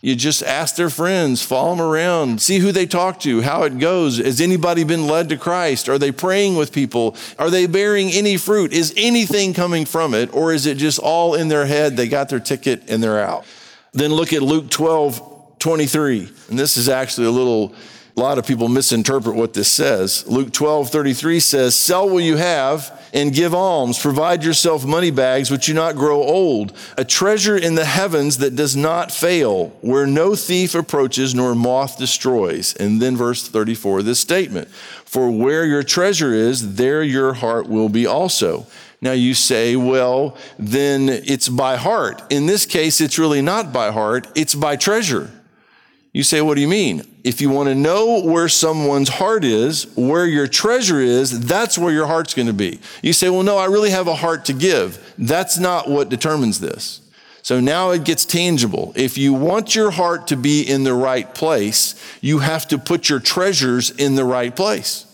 You 0.00 0.14
just 0.14 0.44
ask 0.44 0.76
their 0.76 0.90
friends, 0.90 1.42
follow 1.42 1.74
them 1.74 1.84
around, 1.84 2.40
see 2.40 2.58
who 2.58 2.70
they 2.70 2.86
talk 2.86 3.18
to, 3.20 3.40
how 3.40 3.64
it 3.64 3.80
goes. 3.80 4.18
Has 4.18 4.40
anybody 4.40 4.84
been 4.84 5.08
led 5.08 5.28
to 5.30 5.36
Christ? 5.36 5.88
Are 5.88 5.98
they 5.98 6.12
praying 6.12 6.54
with 6.54 6.72
people? 6.72 7.16
Are 7.40 7.50
they 7.50 7.66
bearing 7.66 8.10
any 8.10 8.36
fruit? 8.36 8.72
Is 8.72 8.94
anything 8.96 9.54
coming 9.54 9.84
from 9.84 10.14
it? 10.14 10.32
Or 10.32 10.52
is 10.52 10.66
it 10.66 10.76
just 10.76 11.00
all 11.00 11.34
in 11.34 11.48
their 11.48 11.66
head? 11.66 11.96
They 11.96 12.06
got 12.06 12.28
their 12.28 12.38
ticket 12.38 12.84
and 12.88 13.02
they're 13.02 13.18
out. 13.18 13.44
Then 13.92 14.12
look 14.12 14.32
at 14.32 14.42
Luke 14.42 14.70
12, 14.70 15.58
23. 15.58 16.30
And 16.48 16.56
this 16.56 16.76
is 16.76 16.88
actually 16.88 17.26
a 17.26 17.32
little 17.32 17.74
a 18.16 18.20
lot 18.22 18.38
of 18.38 18.46
people 18.46 18.68
misinterpret 18.68 19.36
what 19.36 19.52
this 19.52 19.70
says. 19.70 20.26
Luke 20.26 20.50
12, 20.50 20.88
33 20.88 21.38
says, 21.38 21.74
Sell 21.74 22.08
what 22.08 22.24
you 22.24 22.36
have 22.36 23.06
and 23.12 23.34
give 23.34 23.54
alms. 23.54 23.98
Provide 23.98 24.42
yourself 24.42 24.86
money 24.86 25.10
bags 25.10 25.50
which 25.50 25.66
do 25.66 25.74
not 25.74 25.96
grow 25.96 26.22
old, 26.22 26.72
a 26.96 27.04
treasure 27.04 27.58
in 27.58 27.74
the 27.74 27.84
heavens 27.84 28.38
that 28.38 28.56
does 28.56 28.74
not 28.74 29.12
fail, 29.12 29.66
where 29.82 30.06
no 30.06 30.34
thief 30.34 30.74
approaches 30.74 31.34
nor 31.34 31.54
moth 31.54 31.98
destroys. 31.98 32.74
And 32.76 33.02
then 33.02 33.18
verse 33.18 33.46
34, 33.46 34.02
this 34.02 34.18
statement 34.18 34.68
For 34.68 35.30
where 35.30 35.66
your 35.66 35.82
treasure 35.82 36.32
is, 36.32 36.76
there 36.76 37.02
your 37.02 37.34
heart 37.34 37.68
will 37.68 37.90
be 37.90 38.06
also. 38.06 38.66
Now 39.02 39.12
you 39.12 39.34
say, 39.34 39.76
well, 39.76 40.38
then 40.58 41.10
it's 41.10 41.50
by 41.50 41.76
heart. 41.76 42.22
In 42.30 42.46
this 42.46 42.64
case, 42.64 43.02
it's 43.02 43.18
really 43.18 43.42
not 43.42 43.74
by 43.74 43.90
heart, 43.90 44.26
it's 44.34 44.54
by 44.54 44.76
treasure. 44.76 45.30
You 46.16 46.22
say, 46.22 46.40
what 46.40 46.54
do 46.54 46.62
you 46.62 46.68
mean? 46.68 47.02
If 47.24 47.42
you 47.42 47.50
want 47.50 47.68
to 47.68 47.74
know 47.74 48.22
where 48.22 48.48
someone's 48.48 49.10
heart 49.10 49.44
is, 49.44 49.86
where 49.96 50.24
your 50.24 50.46
treasure 50.46 50.98
is, 50.98 51.40
that's 51.40 51.76
where 51.76 51.92
your 51.92 52.06
heart's 52.06 52.32
going 52.32 52.46
to 52.46 52.54
be. 52.54 52.80
You 53.02 53.12
say, 53.12 53.28
well, 53.28 53.42
no, 53.42 53.58
I 53.58 53.66
really 53.66 53.90
have 53.90 54.06
a 54.06 54.14
heart 54.14 54.46
to 54.46 54.54
give. 54.54 55.12
That's 55.18 55.58
not 55.58 55.90
what 55.90 56.08
determines 56.08 56.58
this. 56.58 57.02
So 57.42 57.60
now 57.60 57.90
it 57.90 58.04
gets 58.04 58.24
tangible. 58.24 58.94
If 58.96 59.18
you 59.18 59.34
want 59.34 59.74
your 59.74 59.90
heart 59.90 60.28
to 60.28 60.36
be 60.38 60.62
in 60.62 60.84
the 60.84 60.94
right 60.94 61.34
place, 61.34 61.94
you 62.22 62.38
have 62.38 62.66
to 62.68 62.78
put 62.78 63.10
your 63.10 63.20
treasures 63.20 63.90
in 63.90 64.14
the 64.14 64.24
right 64.24 64.56
place. 64.56 65.04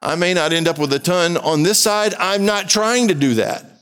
I 0.00 0.14
may 0.14 0.32
not 0.32 0.54
end 0.54 0.68
up 0.68 0.78
with 0.78 0.94
a 0.94 0.98
ton 0.98 1.36
on 1.36 1.64
this 1.64 1.80
side. 1.80 2.14
I'm 2.14 2.46
not 2.46 2.70
trying 2.70 3.08
to 3.08 3.14
do 3.14 3.34
that. 3.34 3.77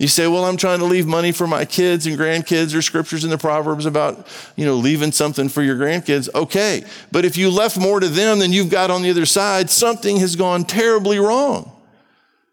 You 0.00 0.08
say, 0.08 0.26
well, 0.26 0.46
I'm 0.46 0.56
trying 0.56 0.78
to 0.78 0.86
leave 0.86 1.06
money 1.06 1.30
for 1.30 1.46
my 1.46 1.66
kids 1.66 2.06
and 2.06 2.18
grandkids 2.18 2.74
or 2.74 2.80
scriptures 2.80 3.22
in 3.22 3.28
the 3.28 3.36
Proverbs 3.36 3.84
about, 3.84 4.26
you 4.56 4.64
know, 4.64 4.76
leaving 4.76 5.12
something 5.12 5.50
for 5.50 5.62
your 5.62 5.76
grandkids. 5.76 6.34
Okay. 6.34 6.84
But 7.12 7.26
if 7.26 7.36
you 7.36 7.50
left 7.50 7.78
more 7.78 8.00
to 8.00 8.08
them 8.08 8.38
than 8.38 8.50
you've 8.50 8.70
got 8.70 8.90
on 8.90 9.02
the 9.02 9.10
other 9.10 9.26
side, 9.26 9.68
something 9.68 10.16
has 10.16 10.36
gone 10.36 10.64
terribly 10.64 11.18
wrong. 11.18 11.70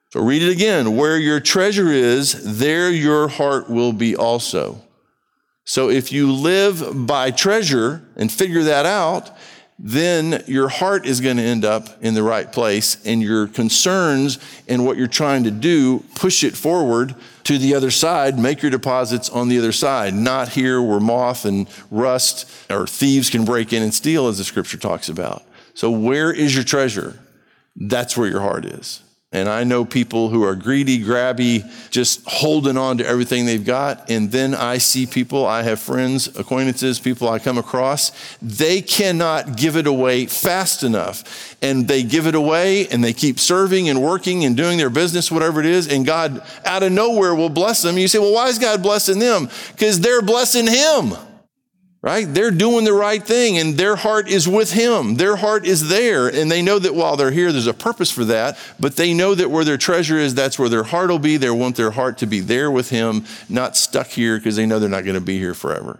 So 0.09 0.21
read 0.21 0.43
it 0.43 0.51
again. 0.51 0.97
Where 0.97 1.17
your 1.17 1.39
treasure 1.39 1.89
is, 1.89 2.59
there 2.59 2.91
your 2.91 3.29
heart 3.29 3.69
will 3.69 3.93
be 3.93 4.13
also. 4.13 4.81
So 5.63 5.89
if 5.89 6.11
you 6.11 6.33
live 6.33 7.07
by 7.07 7.31
treasure 7.31 8.05
and 8.17 8.29
figure 8.29 8.63
that 8.63 8.85
out, 8.85 9.31
then 9.79 10.43
your 10.47 10.67
heart 10.67 11.05
is 11.05 11.21
going 11.21 11.37
to 11.37 11.43
end 11.43 11.63
up 11.63 12.03
in 12.03 12.13
the 12.13 12.23
right 12.23 12.51
place 12.51 12.97
and 13.05 13.21
your 13.21 13.47
concerns 13.47 14.37
and 14.67 14.85
what 14.85 14.97
you're 14.97 15.07
trying 15.07 15.45
to 15.45 15.51
do 15.51 16.03
push 16.15 16.43
it 16.43 16.57
forward 16.57 17.15
to 17.47 17.57
the 17.57 17.73
other 17.73 17.91
side 17.91 18.37
make 18.37 18.61
your 18.61 18.69
deposits 18.69 19.29
on 19.29 19.47
the 19.47 19.57
other 19.57 19.71
side. 19.71 20.13
Not 20.13 20.49
here 20.49 20.81
where 20.81 20.99
moth 20.99 21.45
and 21.45 21.65
rust 21.89 22.49
or 22.69 22.85
thieves 22.85 23.29
can 23.29 23.45
break 23.45 23.71
in 23.71 23.81
and 23.81 23.93
steal 23.93 24.27
as 24.27 24.37
the 24.37 24.43
scripture 24.43 24.77
talks 24.77 25.07
about. 25.07 25.43
So 25.73 25.89
where 25.89 26.29
is 26.29 26.53
your 26.53 26.65
treasure? 26.65 27.17
That's 27.73 28.17
where 28.17 28.27
your 28.27 28.41
heart 28.41 28.65
is 28.65 29.01
and 29.33 29.49
I 29.49 29.65
know 29.65 29.83
people 29.83 30.29
who 30.29 30.43
are 30.43 30.55
greedy, 30.55 31.03
grabby, 31.03 31.69
just 31.89 32.25
holding 32.25 32.77
on 32.77 32.99
to 32.99 33.05
everything 33.05 33.45
they've 33.45 33.63
got. 33.63 34.09
And 34.09 34.31
then 34.31 34.55
I 34.55 34.77
see 34.77 35.05
people, 35.05 35.45
I 35.45 35.63
have 35.63 35.81
friends, 35.81 36.39
acquaintances, 36.39 36.97
people 36.97 37.27
I 37.27 37.37
come 37.37 37.57
across, 37.57 38.13
they 38.41 38.81
cannot 38.81 39.57
give 39.57 39.75
it 39.75 39.85
away 39.85 40.27
fast 40.27 40.81
enough. 40.81 41.57
And 41.61 41.89
they 41.89 42.03
give 42.03 42.25
it 42.25 42.35
away 42.35 42.87
and 42.87 43.03
they 43.03 43.11
keep 43.11 43.37
serving 43.37 43.89
and 43.89 44.01
working 44.01 44.45
and 44.45 44.55
doing 44.55 44.77
their 44.77 44.89
business, 44.89 45.29
whatever 45.29 45.59
it 45.59 45.65
is. 45.65 45.89
And 45.89 46.05
God 46.05 46.41
out 46.63 46.83
of 46.83 46.93
nowhere 46.93 47.35
will 47.35 47.49
bless 47.49 47.81
them. 47.81 47.97
You 47.97 48.07
say, 48.07 48.19
well, 48.19 48.33
why 48.33 48.47
is 48.47 48.59
God 48.59 48.81
blessing 48.81 49.19
them? 49.19 49.49
Because 49.73 49.99
they're 49.99 50.21
blessing 50.21 50.67
Him 50.67 51.17
right? 52.01 52.31
They're 52.31 52.51
doing 52.51 52.85
the 52.85 52.93
right 52.93 53.23
thing 53.23 53.57
and 53.57 53.77
their 53.77 53.95
heart 53.95 54.29
is 54.29 54.47
with 54.47 54.71
Him. 54.71 55.15
Their 55.15 55.35
heart 55.35 55.65
is 55.65 55.89
there. 55.89 56.27
And 56.27 56.51
they 56.51 56.61
know 56.61 56.79
that 56.79 56.95
while 56.95 57.17
they're 57.17 57.31
here, 57.31 57.51
there's 57.51 57.67
a 57.67 57.73
purpose 57.73 58.11
for 58.11 58.25
that. 58.25 58.57
But 58.79 58.95
they 58.95 59.13
know 59.13 59.35
that 59.35 59.49
where 59.49 59.63
their 59.63 59.77
treasure 59.77 60.17
is, 60.17 60.35
that's 60.35 60.59
where 60.59 60.69
their 60.69 60.83
heart 60.83 61.09
will 61.09 61.19
be. 61.19 61.37
They 61.37 61.49
want 61.49 61.75
their 61.75 61.91
heart 61.91 62.19
to 62.19 62.25
be 62.25 62.39
there 62.39 62.69
with 62.69 62.89
Him, 62.89 63.25
not 63.49 63.75
stuck 63.75 64.07
here 64.07 64.37
because 64.37 64.55
they 64.55 64.65
know 64.65 64.79
they're 64.79 64.89
not 64.89 65.05
going 65.05 65.15
to 65.15 65.21
be 65.21 65.39
here 65.39 65.53
forever. 65.53 65.99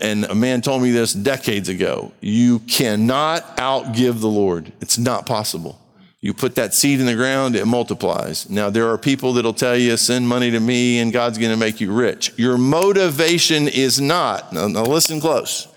And 0.00 0.24
a 0.24 0.34
man 0.34 0.60
told 0.60 0.82
me 0.82 0.90
this 0.90 1.12
decades 1.12 1.68
ago. 1.68 2.12
You 2.20 2.58
cannot 2.60 3.56
outgive 3.56 4.20
the 4.20 4.28
Lord. 4.28 4.72
It's 4.80 4.98
not 4.98 5.26
possible. 5.26 5.80
You 6.26 6.34
put 6.34 6.56
that 6.56 6.74
seed 6.74 6.98
in 6.98 7.06
the 7.06 7.14
ground, 7.14 7.54
it 7.54 7.66
multiplies. 7.66 8.50
Now, 8.50 8.68
there 8.68 8.88
are 8.90 8.98
people 8.98 9.34
that'll 9.34 9.54
tell 9.54 9.76
you, 9.76 9.96
send 9.96 10.26
money 10.26 10.50
to 10.50 10.58
me 10.58 10.98
and 10.98 11.12
God's 11.12 11.38
going 11.38 11.52
to 11.52 11.56
make 11.56 11.80
you 11.80 11.92
rich. 11.92 12.32
Your 12.36 12.58
motivation 12.58 13.68
is 13.68 14.00
not, 14.00 14.52
now, 14.52 14.66
now 14.66 14.82
listen 14.82 15.20
close. 15.20 15.68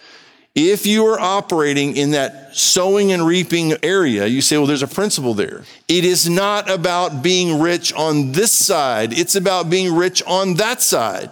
If 0.56 0.88
you 0.88 1.06
are 1.06 1.20
operating 1.20 1.96
in 1.96 2.12
that 2.12 2.56
sowing 2.56 3.12
and 3.12 3.28
reaping 3.28 3.76
area, 3.84 4.26
you 4.26 4.42
say, 4.42 4.58
well, 4.58 4.66
there's 4.66 4.82
a 4.82 4.88
principle 4.88 5.36
there. 5.36 5.66
It 5.88 6.04
is 6.04 6.28
not 6.28 6.68
about 6.68 7.22
being 7.22 7.60
rich 7.60 7.94
on 7.94 8.32
this 8.32 8.52
side, 8.52 9.14
it's 9.14 9.36
about 9.36 9.70
being 9.70 9.96
rich 9.96 10.24
on 10.26 10.56
that 10.56 10.82
side. 10.82 11.30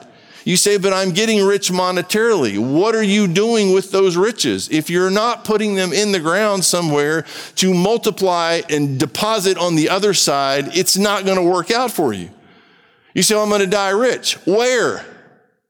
You 0.48 0.56
say, 0.56 0.78
but 0.78 0.94
I'm 0.94 1.12
getting 1.12 1.44
rich 1.44 1.70
monetarily. 1.72 2.58
What 2.58 2.96
are 2.96 3.04
you 3.04 3.28
doing 3.28 3.74
with 3.74 3.92
those 3.92 4.16
riches? 4.16 4.70
If 4.70 4.90
you're 4.90 5.10
not 5.10 5.44
putting 5.44 5.76
them 5.76 5.92
in 5.92 6.14
the 6.14 6.22
ground 6.22 6.64
somewhere 6.64 7.26
to 7.56 7.74
multiply 7.74 8.62
and 8.70 8.98
deposit 8.98 9.58
on 9.58 9.76
the 9.76 9.90
other 9.90 10.14
side, 10.14 10.78
it's 10.78 10.98
not 10.98 11.26
going 11.26 11.36
to 11.36 11.44
work 11.44 11.70
out 11.70 11.92
for 11.92 12.14
you. 12.14 12.30
You 13.14 13.24
say, 13.24 13.36
well, 13.36 13.44
I'm 13.44 13.50
going 13.50 13.60
to 13.60 13.68
die 13.68 13.90
rich. 13.90 14.36
Where? 14.46 15.06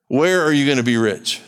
Where 0.10 0.44
are 0.44 0.54
you 0.54 0.66
going 0.66 0.78
to 0.78 0.84
be 0.84 0.98
rich? 0.98 1.42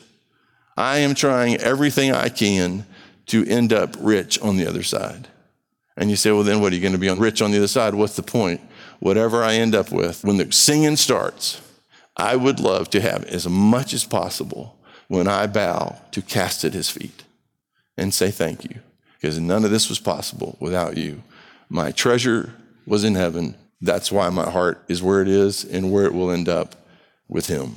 I 0.76 0.98
am 0.98 1.13
trying 1.13 1.58
everything 1.58 2.12
I 2.12 2.30
can 2.30 2.84
to 3.28 3.46
end 3.46 3.74
up 3.74 3.96
rich 4.00 4.42
on 4.42 4.58
the 4.58 4.65
other 4.65 4.82
side. 4.82 5.28
And 5.96 6.10
you 6.10 6.15
say, 6.15 6.32
well, 6.32 6.42
then 6.42 6.62
what 6.62 6.72
are 6.72 6.76
you 6.76 6.82
going 6.82 6.94
to 6.94 6.98
be 6.98 7.10
on 7.10 7.20
rich 7.20 7.44
on 7.44 7.52
the 7.52 7.58
other 7.58 7.68
side? 7.68 7.94
What's 7.94 8.15
the 8.15 8.24
point? 8.24 8.60
Whatever 8.98 9.44
I 9.44 9.54
end 9.54 9.76
up 9.76 9.92
with, 9.92 10.24
when 10.24 10.38
the 10.38 10.52
singing 10.52 10.96
starts, 10.96 11.62
I 12.17 12.36
would 12.36 12.60
love 12.60 12.89
to 12.91 13.02
have 13.02 13.24
as 13.26 13.48
much 13.48 13.93
as 13.93 14.04
possible 14.04 14.78
when 15.08 15.28
I 15.28 15.48
bow 15.48 15.98
to 16.12 16.22
cast 16.22 16.63
at 16.63 16.74
his 16.74 16.89
feet 16.89 17.24
and 17.98 18.13
say 18.13 18.30
thank 18.32 18.63
you, 18.63 18.80
because 19.15 19.39
none 19.39 19.65
of 19.65 19.72
this 19.72 19.89
was 19.89 20.00
possible 20.00 20.58
without 20.60 20.98
you. 20.98 21.24
My 21.69 21.91
treasure 21.91 22.54
was 22.86 23.04
in 23.04 23.15
heaven. 23.15 23.56
That's 23.82 24.12
why 24.12 24.30
my 24.30 24.50
heart 24.50 24.84
is 24.88 25.02
where 25.02 25.22
it 25.22 25.28
is 25.28 25.63
and 25.63 25.91
where 25.91 26.06
it 26.06 26.13
will 26.13 26.32
end 26.32 26.50
up 26.50 26.76
with 27.28 27.48
him. 27.48 27.76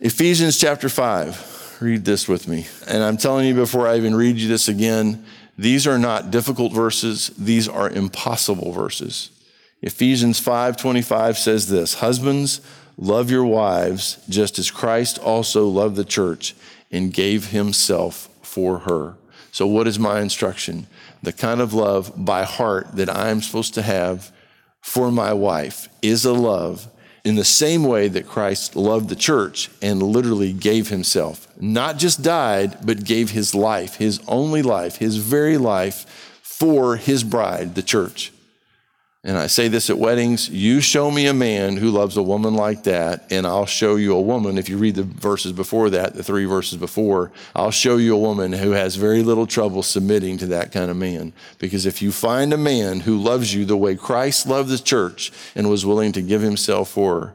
Ephesians 0.00 0.58
chapter 0.58 0.88
5. 0.88 1.78
Read 1.80 2.04
this 2.04 2.26
with 2.26 2.48
me. 2.48 2.66
And 2.88 3.02
I'm 3.02 3.16
telling 3.16 3.46
you 3.46 3.54
before 3.54 3.86
I 3.86 3.96
even 3.96 4.14
read 4.14 4.36
you 4.36 4.48
this 4.48 4.68
again, 4.68 5.24
these 5.56 5.86
are 5.86 5.98
not 5.98 6.30
difficult 6.30 6.72
verses, 6.72 7.28
these 7.38 7.68
are 7.68 7.90
impossible 7.90 8.72
verses. 8.72 9.30
Ephesians 9.82 10.40
5:25 10.40 11.36
says 11.36 11.68
this, 11.68 11.94
husbands 11.94 12.60
Love 13.00 13.30
your 13.30 13.44
wives 13.44 14.18
just 14.28 14.58
as 14.58 14.72
Christ 14.72 15.18
also 15.20 15.68
loved 15.68 15.94
the 15.94 16.04
church 16.04 16.56
and 16.90 17.14
gave 17.14 17.50
himself 17.50 18.28
for 18.42 18.80
her. 18.80 19.14
So, 19.52 19.66
what 19.68 19.86
is 19.86 20.00
my 20.00 20.20
instruction? 20.20 20.88
The 21.22 21.32
kind 21.32 21.60
of 21.60 21.72
love 21.72 22.12
by 22.16 22.42
heart 22.42 22.96
that 22.96 23.08
I'm 23.08 23.40
supposed 23.40 23.74
to 23.74 23.82
have 23.82 24.32
for 24.80 25.12
my 25.12 25.32
wife 25.32 25.88
is 26.02 26.24
a 26.24 26.32
love 26.32 26.88
in 27.24 27.36
the 27.36 27.44
same 27.44 27.84
way 27.84 28.08
that 28.08 28.26
Christ 28.26 28.74
loved 28.74 29.08
the 29.08 29.16
church 29.16 29.70
and 29.80 30.02
literally 30.02 30.52
gave 30.52 30.88
himself. 30.88 31.46
Not 31.60 31.98
just 31.98 32.22
died, 32.22 32.84
but 32.84 33.04
gave 33.04 33.30
his 33.30 33.54
life, 33.54 33.96
his 33.96 34.20
only 34.26 34.62
life, 34.62 34.96
his 34.96 35.18
very 35.18 35.58
life 35.58 36.40
for 36.42 36.96
his 36.96 37.22
bride, 37.22 37.74
the 37.74 37.82
church. 37.82 38.32
And 39.24 39.36
I 39.36 39.48
say 39.48 39.66
this 39.66 39.90
at 39.90 39.98
weddings 39.98 40.48
you 40.48 40.80
show 40.80 41.10
me 41.10 41.26
a 41.26 41.34
man 41.34 41.76
who 41.76 41.90
loves 41.90 42.16
a 42.16 42.22
woman 42.22 42.54
like 42.54 42.84
that, 42.84 43.26
and 43.30 43.46
I'll 43.46 43.66
show 43.66 43.96
you 43.96 44.14
a 44.14 44.20
woman. 44.20 44.58
If 44.58 44.68
you 44.68 44.78
read 44.78 44.94
the 44.94 45.02
verses 45.02 45.52
before 45.52 45.90
that, 45.90 46.14
the 46.14 46.22
three 46.22 46.44
verses 46.44 46.78
before, 46.78 47.32
I'll 47.54 47.72
show 47.72 47.96
you 47.96 48.14
a 48.14 48.18
woman 48.18 48.52
who 48.52 48.70
has 48.70 48.94
very 48.94 49.24
little 49.24 49.46
trouble 49.46 49.82
submitting 49.82 50.38
to 50.38 50.46
that 50.48 50.70
kind 50.70 50.90
of 50.90 50.96
man. 50.96 51.32
Because 51.58 51.84
if 51.84 52.00
you 52.00 52.12
find 52.12 52.52
a 52.52 52.56
man 52.56 53.00
who 53.00 53.18
loves 53.18 53.52
you 53.52 53.64
the 53.64 53.76
way 53.76 53.96
Christ 53.96 54.46
loved 54.46 54.70
the 54.70 54.78
church 54.78 55.32
and 55.56 55.68
was 55.68 55.84
willing 55.84 56.12
to 56.12 56.22
give 56.22 56.40
himself 56.40 56.88
for 56.90 57.20
her, 57.20 57.34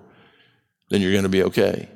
then 0.90 1.02
you're 1.02 1.12
going 1.12 1.24
to 1.24 1.30
be 1.30 1.44
okay. 1.44 1.90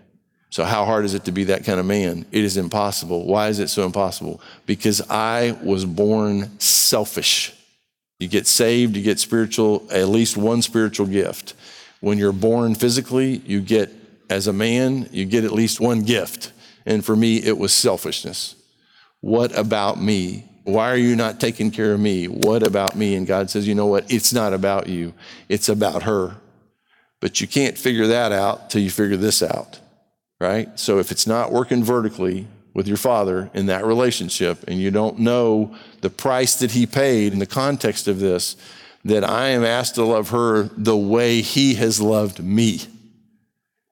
So, 0.50 0.64
how 0.64 0.86
hard 0.86 1.06
is 1.06 1.14
it 1.14 1.26
to 1.26 1.32
be 1.32 1.46
that 1.46 1.66
kind 1.66 1.80
of 1.80 1.86
man? 1.86 2.26
It 2.32 2.44
is 2.44 2.58
impossible. 2.58 3.26
Why 3.26 3.50
is 3.50 3.60
it 3.60 3.70
so 3.70 3.86
impossible? 3.86 4.42
Because 4.66 5.02
I 5.10 5.58
was 5.64 5.86
born 5.86 6.60
selfish. 6.60 7.54
You 8.20 8.28
get 8.28 8.48
saved, 8.48 8.96
you 8.96 9.04
get 9.04 9.20
spiritual, 9.20 9.88
at 9.92 10.08
least 10.08 10.38
one 10.38 10.62
spiritual 10.62 11.06
gift. 11.06 11.54
When 12.00 12.18
you're 12.18 12.32
born 12.32 12.76
physically, 12.76 13.38
you 13.46 13.62
get, 13.62 13.92
as 14.30 14.48
a 14.48 14.54
man, 14.54 15.08
you 15.12 15.26
get 15.26 15.44
at 15.44 15.52
least 15.52 15.80
one 15.80 16.02
gift. 16.04 16.52
And 16.86 17.06
for 17.06 17.16
me, 17.16 17.38
it 17.38 17.58
was 17.58 17.74
selfishness. 17.74 18.56
What 19.22 19.58
about 19.58 20.02
me? 20.02 20.46
Why 20.64 20.92
are 20.92 20.98
you 20.98 21.16
not 21.16 21.40
taking 21.40 21.72
care 21.72 21.94
of 21.94 22.00
me? 22.00 22.28
What 22.28 22.62
about 22.62 22.96
me? 22.96 23.16
And 23.16 23.26
God 23.26 23.50
says, 23.50 23.68
you 23.68 23.76
know 23.76 23.86
what? 23.86 24.12
It's 24.12 24.34
not 24.34 24.54
about 24.54 24.88
you, 24.88 25.14
it's 25.48 25.70
about 25.70 26.04
her. 26.04 26.36
But 27.20 27.42
you 27.42 27.48
can't 27.48 27.78
figure 27.78 28.08
that 28.08 28.32
out 28.32 28.70
till 28.70 28.82
you 28.82 28.92
figure 28.92 29.18
this 29.18 29.42
out, 29.42 29.80
right? 30.40 30.78
So 30.80 31.00
if 31.00 31.12
it's 31.12 31.26
not 31.26 31.52
working 31.52 31.84
vertically, 31.84 32.48
with 32.78 32.88
your 32.88 32.96
father 32.96 33.50
in 33.56 33.66
that 33.66 33.84
relationship 33.84 34.64
and 34.68 34.80
you 34.80 34.92
don't 34.92 35.18
know 35.18 35.76
the 36.02 36.12
price 36.12 36.58
that 36.58 36.70
he 36.70 36.86
paid 36.86 37.34
in 37.34 37.40
the 37.40 37.46
context 37.48 38.08
of 38.08 38.20
this, 38.20 38.56
that 39.04 39.24
I 39.24 39.48
am 39.48 39.66
asked 39.66 39.96
to 39.96 40.04
love 40.04 40.30
her 40.30 40.70
the 40.78 40.96
way 40.96 41.42
he 41.42 41.74
has 41.74 42.00
loved 42.00 42.40
me. 42.40 42.82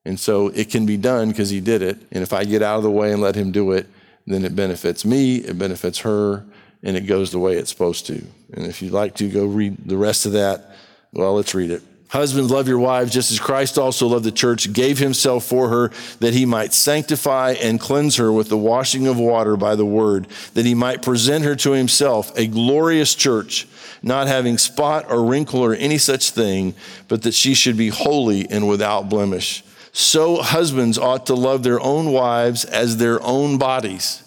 And 0.06 0.20
so 0.20 0.50
it 0.50 0.70
can 0.70 0.86
be 0.86 0.98
done 0.98 1.30
because 1.30 1.50
he 1.50 1.62
did 1.62 1.82
it. 1.82 1.98
And 2.12 2.22
if 2.22 2.32
I 2.32 2.44
get 2.44 2.62
out 2.62 2.78
of 2.78 2.84
the 2.84 2.92
way 2.92 3.12
and 3.12 3.24
let 3.24 3.34
him 3.34 3.52
do 3.52 3.72
it, 3.72 3.88
then 4.28 4.46
it 4.46 4.56
benefits 4.56 5.04
me, 5.04 5.38
it 5.38 5.58
benefits 5.58 5.98
her, 6.02 6.46
and 6.84 6.96
it 6.96 7.08
goes 7.08 7.32
the 7.32 7.40
way 7.40 7.58
it's 7.58 7.72
supposed 7.72 8.06
to. 8.06 8.24
And 8.54 8.68
if 8.68 8.84
you'd 8.84 8.94
like 8.94 9.16
to 9.16 9.28
go 9.28 9.48
read 9.48 9.78
the 9.84 9.98
rest 9.98 10.28
of 10.28 10.34
that, 10.34 10.76
well, 11.12 11.34
let's 11.34 11.56
read 11.56 11.72
it. 11.72 11.82
Husbands, 12.10 12.52
love 12.52 12.68
your 12.68 12.80
wives 12.80 13.12
just 13.12 13.32
as 13.32 13.40
Christ 13.40 13.78
also 13.78 14.08
loved 14.08 14.26
the 14.26 14.32
church, 14.32 14.72
gave 14.72 15.00
himself 15.00 15.44
for 15.44 15.70
her 15.70 15.92
that 16.20 16.34
he 16.34 16.46
might 16.46 16.72
sanctify 16.72 17.56
and 17.60 17.80
cleanse 17.80 18.18
her 18.18 18.32
with 18.32 18.48
the 18.48 18.58
washing 18.58 19.08
of 19.08 19.18
water 19.18 19.58
by 19.58 19.76
the 19.76 19.86
word, 19.86 20.28
that 20.54 20.66
he 20.66 20.76
might 20.76 21.02
present 21.02 21.44
her 21.44 21.56
to 21.58 21.72
himself 21.72 22.32
a 22.38 22.48
glorious 22.48 23.16
church, 23.16 23.68
not 24.04 24.28
having 24.28 24.58
spot 24.58 25.10
or 25.10 25.26
wrinkle 25.26 25.62
or 25.62 25.74
any 25.74 25.98
such 25.98 26.30
thing, 26.30 26.76
but 27.08 27.24
that 27.24 27.34
she 27.34 27.54
should 27.54 27.76
be 27.76 27.90
holy 27.90 28.48
and 28.50 28.70
without 28.70 29.10
blemish. 29.10 29.64
So 29.92 30.38
husbands 30.38 30.98
ought 30.98 31.26
to 31.26 31.36
love 31.36 31.64
their 31.64 31.82
own 31.82 32.12
wives 32.12 32.66
as 32.66 32.98
their 32.98 33.22
own 33.24 33.58
bodies. 33.58 34.24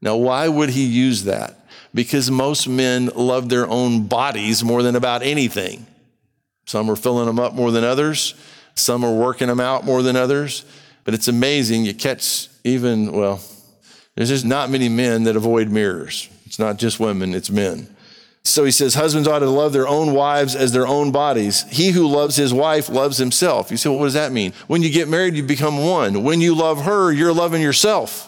Now, 0.00 0.16
why 0.16 0.46
would 0.46 0.70
he 0.70 0.84
use 0.84 1.24
that? 1.24 1.56
Because 1.94 2.30
most 2.30 2.68
men 2.68 3.06
love 3.16 3.48
their 3.48 3.66
own 3.66 4.06
bodies 4.06 4.62
more 4.62 4.82
than 4.82 4.94
about 4.94 5.22
anything. 5.22 5.86
Some 6.68 6.90
are 6.90 6.96
filling 6.96 7.24
them 7.24 7.40
up 7.40 7.54
more 7.54 7.70
than 7.70 7.82
others. 7.82 8.34
Some 8.74 9.02
are 9.02 9.14
working 9.14 9.48
them 9.48 9.58
out 9.58 9.86
more 9.86 10.02
than 10.02 10.16
others. 10.16 10.66
But 11.04 11.14
it's 11.14 11.26
amazing. 11.26 11.86
You 11.86 11.94
catch 11.94 12.48
even, 12.62 13.10
well, 13.10 13.40
there's 14.14 14.28
just 14.28 14.44
not 14.44 14.68
many 14.68 14.90
men 14.90 15.22
that 15.22 15.34
avoid 15.34 15.70
mirrors. 15.70 16.28
It's 16.44 16.58
not 16.58 16.76
just 16.76 17.00
women, 17.00 17.32
it's 17.32 17.48
men. 17.48 17.88
So 18.42 18.66
he 18.66 18.70
says, 18.70 18.92
Husbands 18.92 19.26
ought 19.26 19.38
to 19.38 19.48
love 19.48 19.72
their 19.72 19.88
own 19.88 20.12
wives 20.12 20.54
as 20.54 20.70
their 20.72 20.86
own 20.86 21.10
bodies. 21.10 21.64
He 21.70 21.88
who 21.88 22.06
loves 22.06 22.36
his 22.36 22.52
wife 22.52 22.90
loves 22.90 23.16
himself. 23.16 23.70
You 23.70 23.78
say, 23.78 23.88
well, 23.88 24.00
what 24.00 24.04
does 24.04 24.14
that 24.14 24.32
mean? 24.32 24.52
When 24.66 24.82
you 24.82 24.90
get 24.90 25.08
married, 25.08 25.36
you 25.36 25.44
become 25.44 25.78
one. 25.78 26.22
When 26.22 26.42
you 26.42 26.54
love 26.54 26.82
her, 26.82 27.10
you're 27.10 27.32
loving 27.32 27.62
yourself. 27.62 28.27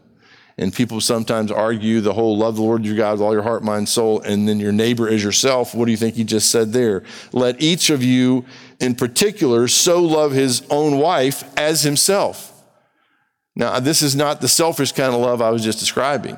And 0.61 0.71
people 0.71 1.01
sometimes 1.01 1.51
argue 1.51 2.01
the 2.01 2.13
whole 2.13 2.37
love 2.37 2.55
the 2.55 2.61
Lord 2.61 2.85
your 2.85 2.95
God 2.95 3.13
with 3.13 3.21
all 3.21 3.33
your 3.33 3.41
heart, 3.41 3.63
mind, 3.63 3.89
soul, 3.89 4.21
and 4.21 4.47
then 4.47 4.59
your 4.59 4.71
neighbor 4.71 5.09
as 5.09 5.23
yourself. 5.23 5.73
What 5.73 5.85
do 5.85 5.91
you 5.91 5.97
think 5.97 6.13
he 6.13 6.23
just 6.23 6.51
said 6.51 6.71
there? 6.71 7.01
Let 7.33 7.59
each 7.59 7.89
of 7.89 8.03
you 8.03 8.45
in 8.79 8.93
particular 8.93 9.67
so 9.67 10.03
love 10.03 10.33
his 10.33 10.61
own 10.69 10.99
wife 10.99 11.43
as 11.57 11.81
himself. 11.81 12.53
Now, 13.55 13.79
this 13.79 14.03
is 14.03 14.15
not 14.15 14.39
the 14.39 14.47
selfish 14.47 14.91
kind 14.91 15.15
of 15.15 15.19
love 15.19 15.41
I 15.41 15.49
was 15.49 15.63
just 15.63 15.79
describing. 15.79 16.37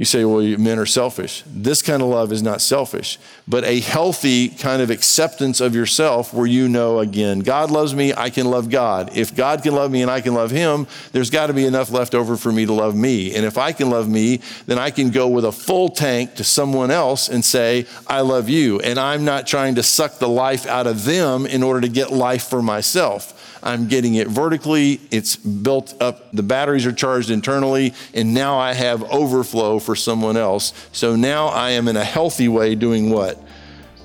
You 0.00 0.06
say, 0.06 0.24
well, 0.24 0.40
men 0.56 0.78
are 0.78 0.86
selfish. 0.86 1.44
This 1.46 1.82
kind 1.82 2.00
of 2.00 2.08
love 2.08 2.32
is 2.32 2.42
not 2.42 2.62
selfish, 2.62 3.18
but 3.46 3.64
a 3.64 3.80
healthy 3.80 4.48
kind 4.48 4.80
of 4.80 4.88
acceptance 4.88 5.60
of 5.60 5.74
yourself 5.74 6.32
where 6.32 6.46
you 6.46 6.70
know, 6.70 7.00
again, 7.00 7.40
God 7.40 7.70
loves 7.70 7.94
me, 7.94 8.14
I 8.14 8.30
can 8.30 8.50
love 8.50 8.70
God. 8.70 9.14
If 9.14 9.36
God 9.36 9.62
can 9.62 9.74
love 9.74 9.90
me 9.90 10.00
and 10.00 10.10
I 10.10 10.22
can 10.22 10.32
love 10.32 10.52
Him, 10.52 10.86
there's 11.12 11.28
got 11.28 11.48
to 11.48 11.52
be 11.52 11.66
enough 11.66 11.90
left 11.90 12.14
over 12.14 12.38
for 12.38 12.50
me 12.50 12.64
to 12.64 12.72
love 12.72 12.96
me. 12.96 13.34
And 13.34 13.44
if 13.44 13.58
I 13.58 13.72
can 13.72 13.90
love 13.90 14.08
me, 14.08 14.40
then 14.64 14.78
I 14.78 14.90
can 14.90 15.10
go 15.10 15.28
with 15.28 15.44
a 15.44 15.52
full 15.52 15.90
tank 15.90 16.34
to 16.36 16.44
someone 16.44 16.90
else 16.90 17.28
and 17.28 17.44
say, 17.44 17.84
I 18.06 18.22
love 18.22 18.48
you. 18.48 18.80
And 18.80 18.98
I'm 18.98 19.26
not 19.26 19.46
trying 19.46 19.74
to 19.74 19.82
suck 19.82 20.18
the 20.18 20.30
life 20.30 20.66
out 20.66 20.86
of 20.86 21.04
them 21.04 21.44
in 21.44 21.62
order 21.62 21.82
to 21.82 21.88
get 21.90 22.10
life 22.10 22.44
for 22.44 22.62
myself. 22.62 23.36
I'm 23.62 23.88
getting 23.88 24.14
it 24.14 24.28
vertically. 24.28 25.00
It's 25.10 25.36
built 25.36 26.00
up. 26.00 26.32
The 26.32 26.42
batteries 26.42 26.86
are 26.86 26.92
charged 26.92 27.30
internally. 27.30 27.94
And 28.14 28.34
now 28.34 28.58
I 28.58 28.72
have 28.72 29.02
overflow 29.10 29.78
for 29.78 29.94
someone 29.94 30.36
else. 30.36 30.72
So 30.92 31.16
now 31.16 31.48
I 31.48 31.70
am 31.70 31.88
in 31.88 31.96
a 31.96 32.04
healthy 32.04 32.48
way 32.48 32.74
doing 32.74 33.10
what? 33.10 33.42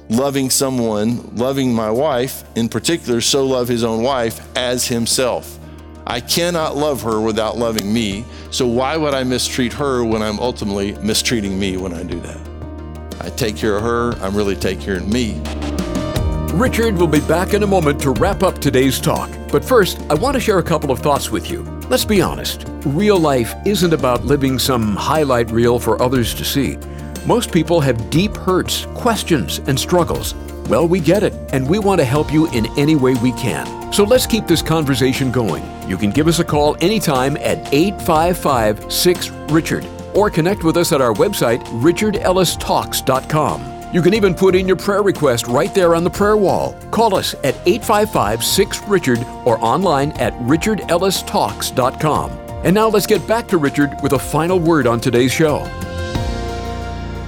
Loving 0.09 0.49
someone, 0.49 1.35
loving 1.35 1.73
my 1.73 1.89
wife 1.89 2.43
in 2.55 2.69
particular, 2.69 3.21
so 3.21 3.45
love 3.45 3.67
his 3.67 3.83
own 3.83 4.03
wife 4.03 4.39
as 4.55 4.87
himself. 4.87 5.57
I 6.05 6.21
cannot 6.21 6.75
love 6.75 7.01
her 7.01 7.19
without 7.19 7.57
loving 7.57 7.91
me. 7.91 8.23
So 8.51 8.67
why 8.67 8.95
would 8.97 9.15
I 9.15 9.23
mistreat 9.23 9.73
her 9.73 10.03
when 10.03 10.21
I'm 10.21 10.39
ultimately 10.39 10.93
mistreating 10.99 11.59
me 11.59 11.77
when 11.77 11.93
I 11.93 12.03
do 12.03 12.19
that? 12.19 12.39
I 13.21 13.29
take 13.29 13.57
care 13.57 13.77
of 13.77 13.81
her, 13.81 14.11
I'm 14.23 14.35
really 14.35 14.55
taking 14.55 14.83
care 14.83 14.97
of 14.97 15.07
me. 15.07 15.41
Richard 16.55 16.97
will 16.97 17.07
be 17.07 17.19
back 17.19 17.53
in 17.53 17.63
a 17.63 17.67
moment 17.67 17.99
to 17.99 18.11
wrap 18.11 18.41
up 18.41 18.59
today's 18.59 19.01
talk. 19.01 19.29
But 19.51 19.65
first, 19.65 19.99
I 20.09 20.13
want 20.13 20.35
to 20.35 20.39
share 20.39 20.59
a 20.59 20.63
couple 20.63 20.89
of 20.89 20.99
thoughts 20.99 21.29
with 21.29 21.51
you. 21.51 21.63
Let's 21.89 22.05
be 22.05 22.21
honest 22.21 22.65
real 22.85 23.19
life 23.19 23.53
isn't 23.65 23.91
about 23.91 24.23
living 24.23 24.57
some 24.57 24.95
highlight 24.95 25.51
reel 25.51 25.79
for 25.79 26.01
others 26.01 26.33
to 26.35 26.45
see. 26.45 26.77
Most 27.25 27.51
people 27.51 27.81
have 27.81 28.09
deep 28.09 28.37
hurts, 28.37 28.85
questions, 28.93 29.57
and 29.67 29.77
struggles. 29.77 30.33
Well, 30.69 30.87
we 30.87 31.01
get 31.01 31.23
it, 31.23 31.33
and 31.51 31.67
we 31.69 31.77
want 31.77 31.99
to 31.99 32.05
help 32.05 32.31
you 32.31 32.49
in 32.51 32.67
any 32.79 32.95
way 32.95 33.15
we 33.15 33.33
can. 33.33 33.91
So 33.91 34.05
let's 34.05 34.25
keep 34.25 34.47
this 34.47 34.61
conversation 34.61 35.33
going. 35.33 35.65
You 35.89 35.97
can 35.97 36.09
give 36.09 36.29
us 36.29 36.39
a 36.39 36.45
call 36.45 36.77
anytime 36.79 37.35
at 37.35 37.73
855 37.73 38.93
6 38.93 39.29
Richard 39.49 39.85
or 40.13 40.29
connect 40.29 40.63
with 40.63 40.77
us 40.77 40.93
at 40.93 41.01
our 41.01 41.13
website, 41.15 41.61
richardellistalks.com. 41.81 43.74
You 43.95 44.01
can 44.01 44.13
even 44.13 44.36
put 44.36 44.55
in 44.55 44.67
your 44.67 44.75
prayer 44.75 45.01
request 45.01 45.47
right 45.47 45.73
there 45.73 45.95
on 45.95 46.03
the 46.03 46.10
prayer 46.10 46.36
wall. 46.36 46.77
Call 46.91 47.15
us 47.15 47.34
at 47.45 47.55
855 47.65 48.43
6 48.43 48.81
Richard 48.89 49.19
or 49.45 49.58
online 49.63 50.12
at 50.19 50.34
richardellistalks.com. 50.39 52.31
And 52.65 52.75
now 52.75 52.89
let's 52.89 53.08
get 53.08 53.25
back 53.25 53.47
to 53.47 53.58
Richard 53.58 53.91
with 54.03 54.12
a 54.12 54.19
final 54.19 54.60
word 54.60 54.86
on 54.86 54.99
today's 54.99 55.31
show. 55.31 55.63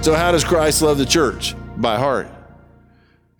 So, 0.02 0.14
how 0.14 0.30
does 0.30 0.44
Christ 0.44 0.82
love 0.82 0.98
the 0.98 1.06
church? 1.06 1.54
By 1.78 1.96
heart. 1.96 2.28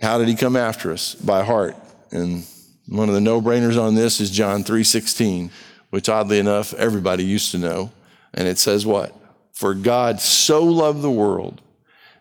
How 0.01 0.17
did 0.17 0.29
he 0.29 0.35
come 0.35 0.57
after 0.57 0.91
us? 0.91 1.15
By 1.15 1.45
heart. 1.45 1.77
And 2.11 2.47
one 2.87 3.11
of 3.11 3.15
the 3.15 3.21
no-brainers 3.21 3.79
on 3.79 3.95
this 3.95 4.23
is 4.23 4.31
John 4.31 4.65
3:16, 4.65 5.51
which 5.91 6.09
oddly 6.09 6.39
enough 6.39 6.73
everybody 6.73 7.25
used 7.25 7.51
to 7.51 7.59
know. 7.59 7.91
And 8.33 8.49
it 8.49 8.57
says 8.57 8.87
what? 8.87 9.15
For 9.53 9.75
God 9.75 10.19
so 10.19 10.65
loved 10.65 11.03
the 11.03 11.11
world 11.11 11.61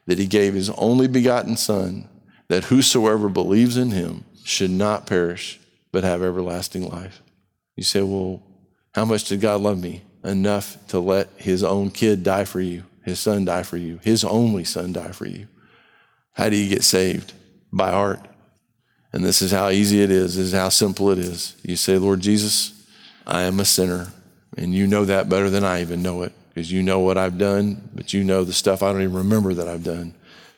that 0.08 0.17
he 0.17 0.26
gave 0.26 0.54
his 0.54 0.70
only 0.72 1.08
begotten 1.08 1.56
Son, 1.56 2.10
that 2.48 2.65
whosoever 2.65 3.30
believes 3.30 3.78
in 3.78 3.91
him 3.91 4.24
should 4.43 4.72
not 4.72 5.06
perish, 5.06 5.60
but 5.91 6.04
have 6.04 6.24
everlasting 6.24 6.88
life. 6.88 7.22
You 7.76 7.84
say, 7.84 8.02
well, 8.02 8.41
how 8.96 9.06
much 9.06 9.26
did 9.26 9.41
God 9.41 9.62
love 9.62 9.80
me? 9.80 10.02
Enough 10.24 10.78
to 10.88 11.00
let 11.00 11.30
his 11.38 11.63
own 11.63 11.91
kid 11.91 12.24
die 12.24 12.46
for 12.46 12.60
you, 12.60 12.84
his 13.04 13.20
son 13.20 13.46
die 13.46 13.63
for 13.63 13.78
you, 13.78 14.00
his 14.02 14.24
only 14.24 14.63
son 14.63 14.93
die 14.93 15.12
for 15.12 15.28
you. 15.28 15.48
How 16.34 16.50
do 16.50 16.56
you 16.56 16.70
get 16.70 16.84
saved? 16.84 17.34
By 17.72 17.91
heart. 17.91 18.26
And 19.13 19.24
this 19.24 19.41
is 19.41 19.52
how 19.52 19.70
easy 19.70 20.02
it 20.02 20.12
is, 20.12 20.36
this 20.36 20.48
is 20.48 20.54
how 20.54 20.70
simple 20.70 21.12
it 21.12 21.20
is. 21.20 21.56
You 21.63 21.76
say, 21.76 21.98
Lord 21.98 22.22
Jesus, 22.22 22.74
I 23.26 23.43
am 23.43 23.60
a 23.60 23.65
sinner, 23.65 24.08
and 24.58 24.74
you 24.74 24.88
know 24.88 25.06
that 25.06 25.30
better 25.30 25.50
than 25.50 25.63
I 25.63 25.82
even 25.82 26.02
know 26.02 26.22
it 26.24 26.34
because 26.58 26.72
you 26.72 26.82
know 26.82 27.02
what 27.02 27.20
I've 27.20 27.38
done, 27.38 27.88
but 27.93 28.13
you 28.13 28.24
know 28.24 28.43
the 28.43 28.52
stuff 28.52 28.82
I 28.82 28.91
don't 28.91 29.04
even 29.04 29.15
remember 29.15 29.54
that 29.54 29.67
I've 29.67 29.84
done. 29.84 30.15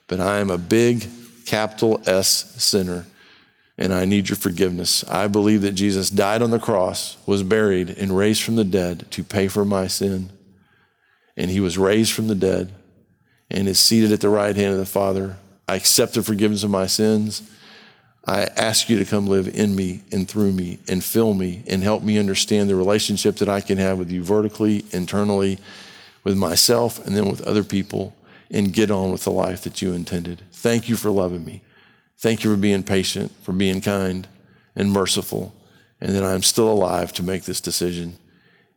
But 0.07 0.21
I 0.21 0.37
am 0.37 0.49
a 0.49 0.57
big, 0.57 1.05
capital 1.45 2.01
S 2.05 2.55
sinner, 2.63 3.05
and 3.77 3.93
I 3.93 4.05
need 4.05 4.29
your 4.29 4.37
forgiveness. 4.37 5.03
I 5.09 5.27
believe 5.27 5.61
that 5.63 5.73
Jesus 5.73 6.09
died 6.09 6.41
on 6.41 6.51
the 6.51 6.57
cross, 6.57 7.17
was 7.25 7.43
buried, 7.43 7.89
and 7.89 8.15
raised 8.15 8.43
from 8.43 8.55
the 8.55 8.63
dead 8.63 9.11
to 9.11 9.25
pay 9.25 9.49
for 9.49 9.65
my 9.65 9.87
sin. 9.87 10.29
And 11.35 11.51
he 11.51 11.59
was 11.59 11.77
raised 11.77 12.13
from 12.13 12.29
the 12.29 12.35
dead 12.35 12.71
and 13.51 13.67
is 13.67 13.77
seated 13.77 14.13
at 14.13 14.21
the 14.21 14.29
right 14.29 14.55
hand 14.55 14.71
of 14.71 14.79
the 14.79 14.85
Father. 14.85 15.35
I 15.67 15.75
accept 15.75 16.13
the 16.13 16.23
forgiveness 16.23 16.63
of 16.63 16.69
my 16.69 16.87
sins. 16.87 17.41
I 18.25 18.43
ask 18.43 18.89
you 18.89 18.97
to 18.99 19.05
come 19.05 19.27
live 19.27 19.53
in 19.53 19.75
me 19.75 20.03
and 20.13 20.29
through 20.29 20.53
me 20.53 20.79
and 20.87 21.03
fill 21.03 21.33
me 21.33 21.61
and 21.67 21.83
help 21.83 22.03
me 22.03 22.17
understand 22.17 22.69
the 22.69 22.77
relationship 22.77 23.35
that 23.37 23.49
I 23.49 23.59
can 23.59 23.77
have 23.79 23.99
with 23.99 24.09
you 24.09 24.23
vertically, 24.23 24.85
internally, 24.91 25.59
with 26.29 26.37
myself, 26.37 27.03
and 27.07 27.17
then 27.17 27.27
with 27.27 27.41
other 27.41 27.63
people, 27.63 28.15
and 28.51 28.71
get 28.71 28.91
on 28.91 29.11
with 29.11 29.23
the 29.23 29.31
life 29.31 29.63
that 29.63 29.81
you 29.81 29.93
intended. 29.93 30.43
Thank 30.51 30.87
you 30.87 30.95
for 30.95 31.09
loving 31.09 31.43
me. 31.43 31.63
Thank 32.19 32.43
you 32.43 32.53
for 32.53 32.61
being 32.61 32.83
patient, 32.83 33.31
for 33.41 33.51
being 33.51 33.81
kind 33.81 34.27
and 34.75 34.91
merciful, 34.91 35.55
and 35.99 36.15
that 36.15 36.23
I'm 36.23 36.43
still 36.43 36.71
alive 36.71 37.13
to 37.13 37.23
make 37.23 37.45
this 37.45 37.59
decision. 37.59 38.19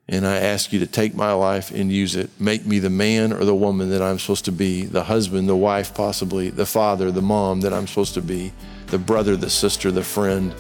And 0.08 0.26
I 0.26 0.38
ask 0.38 0.72
you 0.72 0.80
to 0.80 0.86
take 0.86 1.14
my 1.14 1.34
life 1.34 1.70
and 1.70 1.92
use 1.92 2.16
it. 2.16 2.30
Make 2.40 2.64
me 2.64 2.78
the 2.78 2.88
man 2.88 3.34
or 3.34 3.44
the 3.44 3.54
woman 3.54 3.90
that 3.90 4.00
I'm 4.00 4.18
supposed 4.18 4.46
to 4.46 4.52
be, 4.52 4.86
the 4.86 5.04
husband, 5.04 5.46
the 5.46 5.54
wife, 5.54 5.94
possibly, 5.94 6.48
the 6.48 6.64
father, 6.64 7.10
the 7.10 7.20
mom 7.20 7.60
that 7.60 7.74
I'm 7.74 7.86
supposed 7.86 8.14
to 8.14 8.22
be 8.22 8.50
the 8.86 8.98
brother, 8.98 9.36
the 9.36 9.50
sister, 9.50 9.90
the 9.90 10.02
friend, 10.02 10.54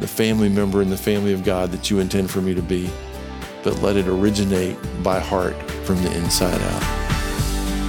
the 0.00 0.08
family 0.08 0.48
member 0.48 0.80
in 0.80 0.88
the 0.88 0.96
family 0.96 1.34
of 1.34 1.44
God 1.44 1.70
that 1.72 1.90
you 1.90 1.98
intend 1.98 2.30
for 2.30 2.40
me 2.40 2.54
to 2.54 2.62
be, 2.62 2.88
but 3.62 3.80
let 3.82 3.96
it 3.96 4.06
originate 4.06 4.76
by 5.02 5.18
heart 5.18 5.60
from 5.84 6.02
the 6.02 6.12
inside 6.16 6.60
out. 6.60 6.82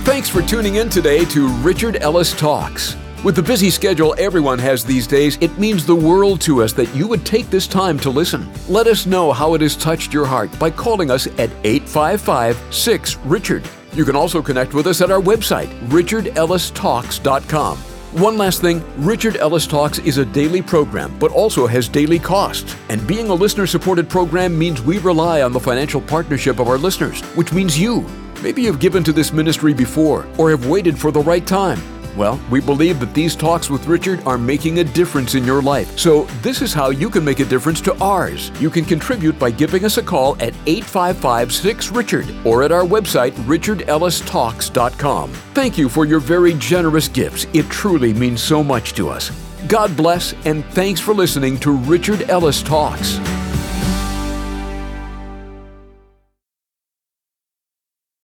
Thanks 0.05 0.29
for 0.29 0.41
tuning 0.41 0.75
in 0.75 0.89
today 0.89 1.25
to 1.25 1.47
Richard 1.60 1.97
Ellis 2.01 2.34
Talks. 2.34 2.95
With 3.23 3.36
the 3.36 3.43
busy 3.43 3.69
schedule 3.69 4.15
everyone 4.17 4.57
has 4.57 4.84
these 4.84 5.05
days, 5.05 5.38
it 5.41 5.55
means 5.60 5.86
the 5.86 5.95
world 5.95 6.41
to 6.41 6.63
us 6.63 6.73
that 6.73 6.93
you 6.95 7.07
would 7.07 7.23
take 7.23 7.51
this 7.51 7.67
time 7.67 7.99
to 7.99 8.10
listen. 8.10 8.51
Let 8.67 8.88
us 8.88 9.05
know 9.05 9.31
how 9.31 9.53
it 9.53 9.62
has 9.62 9.75
touched 9.75 10.12
your 10.12 10.25
heart 10.25 10.57
by 10.57 10.71
calling 10.71 11.12
us 11.12 11.27
at 11.27 11.51
855 11.63 12.73
6 12.73 13.17
Richard. 13.17 13.63
You 13.93 14.05
can 14.05 14.15
also 14.15 14.41
connect 14.41 14.73
with 14.73 14.88
us 14.88 15.01
at 15.01 15.12
our 15.12 15.21
website, 15.21 15.67
richardellistalks.com. 15.89 17.90
One 18.12 18.38
last 18.38 18.60
thing 18.60 18.84
Richard 18.97 19.38
Ellis 19.38 19.65
Talks 19.65 19.97
is 20.00 20.17
a 20.17 20.26
daily 20.26 20.62
program, 20.62 21.17
but 21.17 21.32
also 21.32 21.65
has 21.65 21.88
daily 21.88 22.19
costs. 22.19 22.76
And 22.89 23.08
being 23.08 23.30
a 23.30 23.34
listener 23.34 23.65
supported 23.65 24.10
program 24.10 24.60
means 24.60 24.82
we 24.82 24.97
rely 24.97 25.43
on 25.43 25.54
the 25.54 25.60
financial 25.62 26.02
partnership 26.02 26.60
of 26.60 26.67
our 26.67 26.78
listeners, 26.78 27.21
which 27.38 27.54
means 27.54 27.80
you. 27.80 28.06
Maybe 28.43 28.63
you've 28.63 28.82
given 28.82 29.02
to 29.06 29.13
this 29.13 29.32
ministry 29.32 29.74
before 29.74 30.28
or 30.38 30.50
have 30.50 30.65
waited 30.65 31.00
for 31.00 31.12
the 31.12 31.21
right 31.21 31.47
time. 31.47 31.80
Well, 32.15 32.39
we 32.50 32.60
believe 32.62 33.00
that 33.00 33.13
these 33.13 33.36
talks 33.36 33.69
with 33.69 33.88
Richard 33.88 34.21
are 34.26 34.38
making 34.38 34.80
a 34.80 34.84
difference 34.84 35.36
in 35.36 35.45
your 35.45 35.62
life. 35.62 35.97
So, 35.97 36.24
this 36.41 36.62
is 36.62 36.74
how 36.74 36.89
you 36.89 37.10
can 37.10 37.24
make 37.24 37.39
a 37.39 37.45
difference 37.45 37.82
to 37.82 37.97
ours. 38.00 38.52
You 38.60 38.69
can 38.69 38.86
contribute 38.86 39.39
by 39.39 39.52
giving 39.52 39.86
us 39.86 39.97
a 39.97 40.04
call 40.04 40.34
at 40.36 40.54
855 40.65 41.54
6 41.54 41.91
Richard 41.91 42.34
or 42.45 42.63
at 42.63 42.71
our 42.71 42.84
website, 42.84 43.32
richardellistalks.com. 43.45 45.32
Thank 45.54 45.78
you 45.78 45.89
for 45.89 46.06
your 46.06 46.19
very 46.19 46.54
generous 46.56 47.08
gifts. 47.08 47.45
It 47.54 47.69
truly 47.69 48.13
means 48.13 48.41
so 48.41 48.63
much 48.63 48.93
to 48.93 49.10
us. 49.10 49.32
God 49.67 49.95
bless, 49.95 50.34
and 50.45 50.65
thanks 50.74 51.00
for 51.00 51.13
listening 51.13 51.60
to 51.60 51.71
Richard 51.71 52.30
Ellis 52.30 52.62
Talks. 52.63 53.19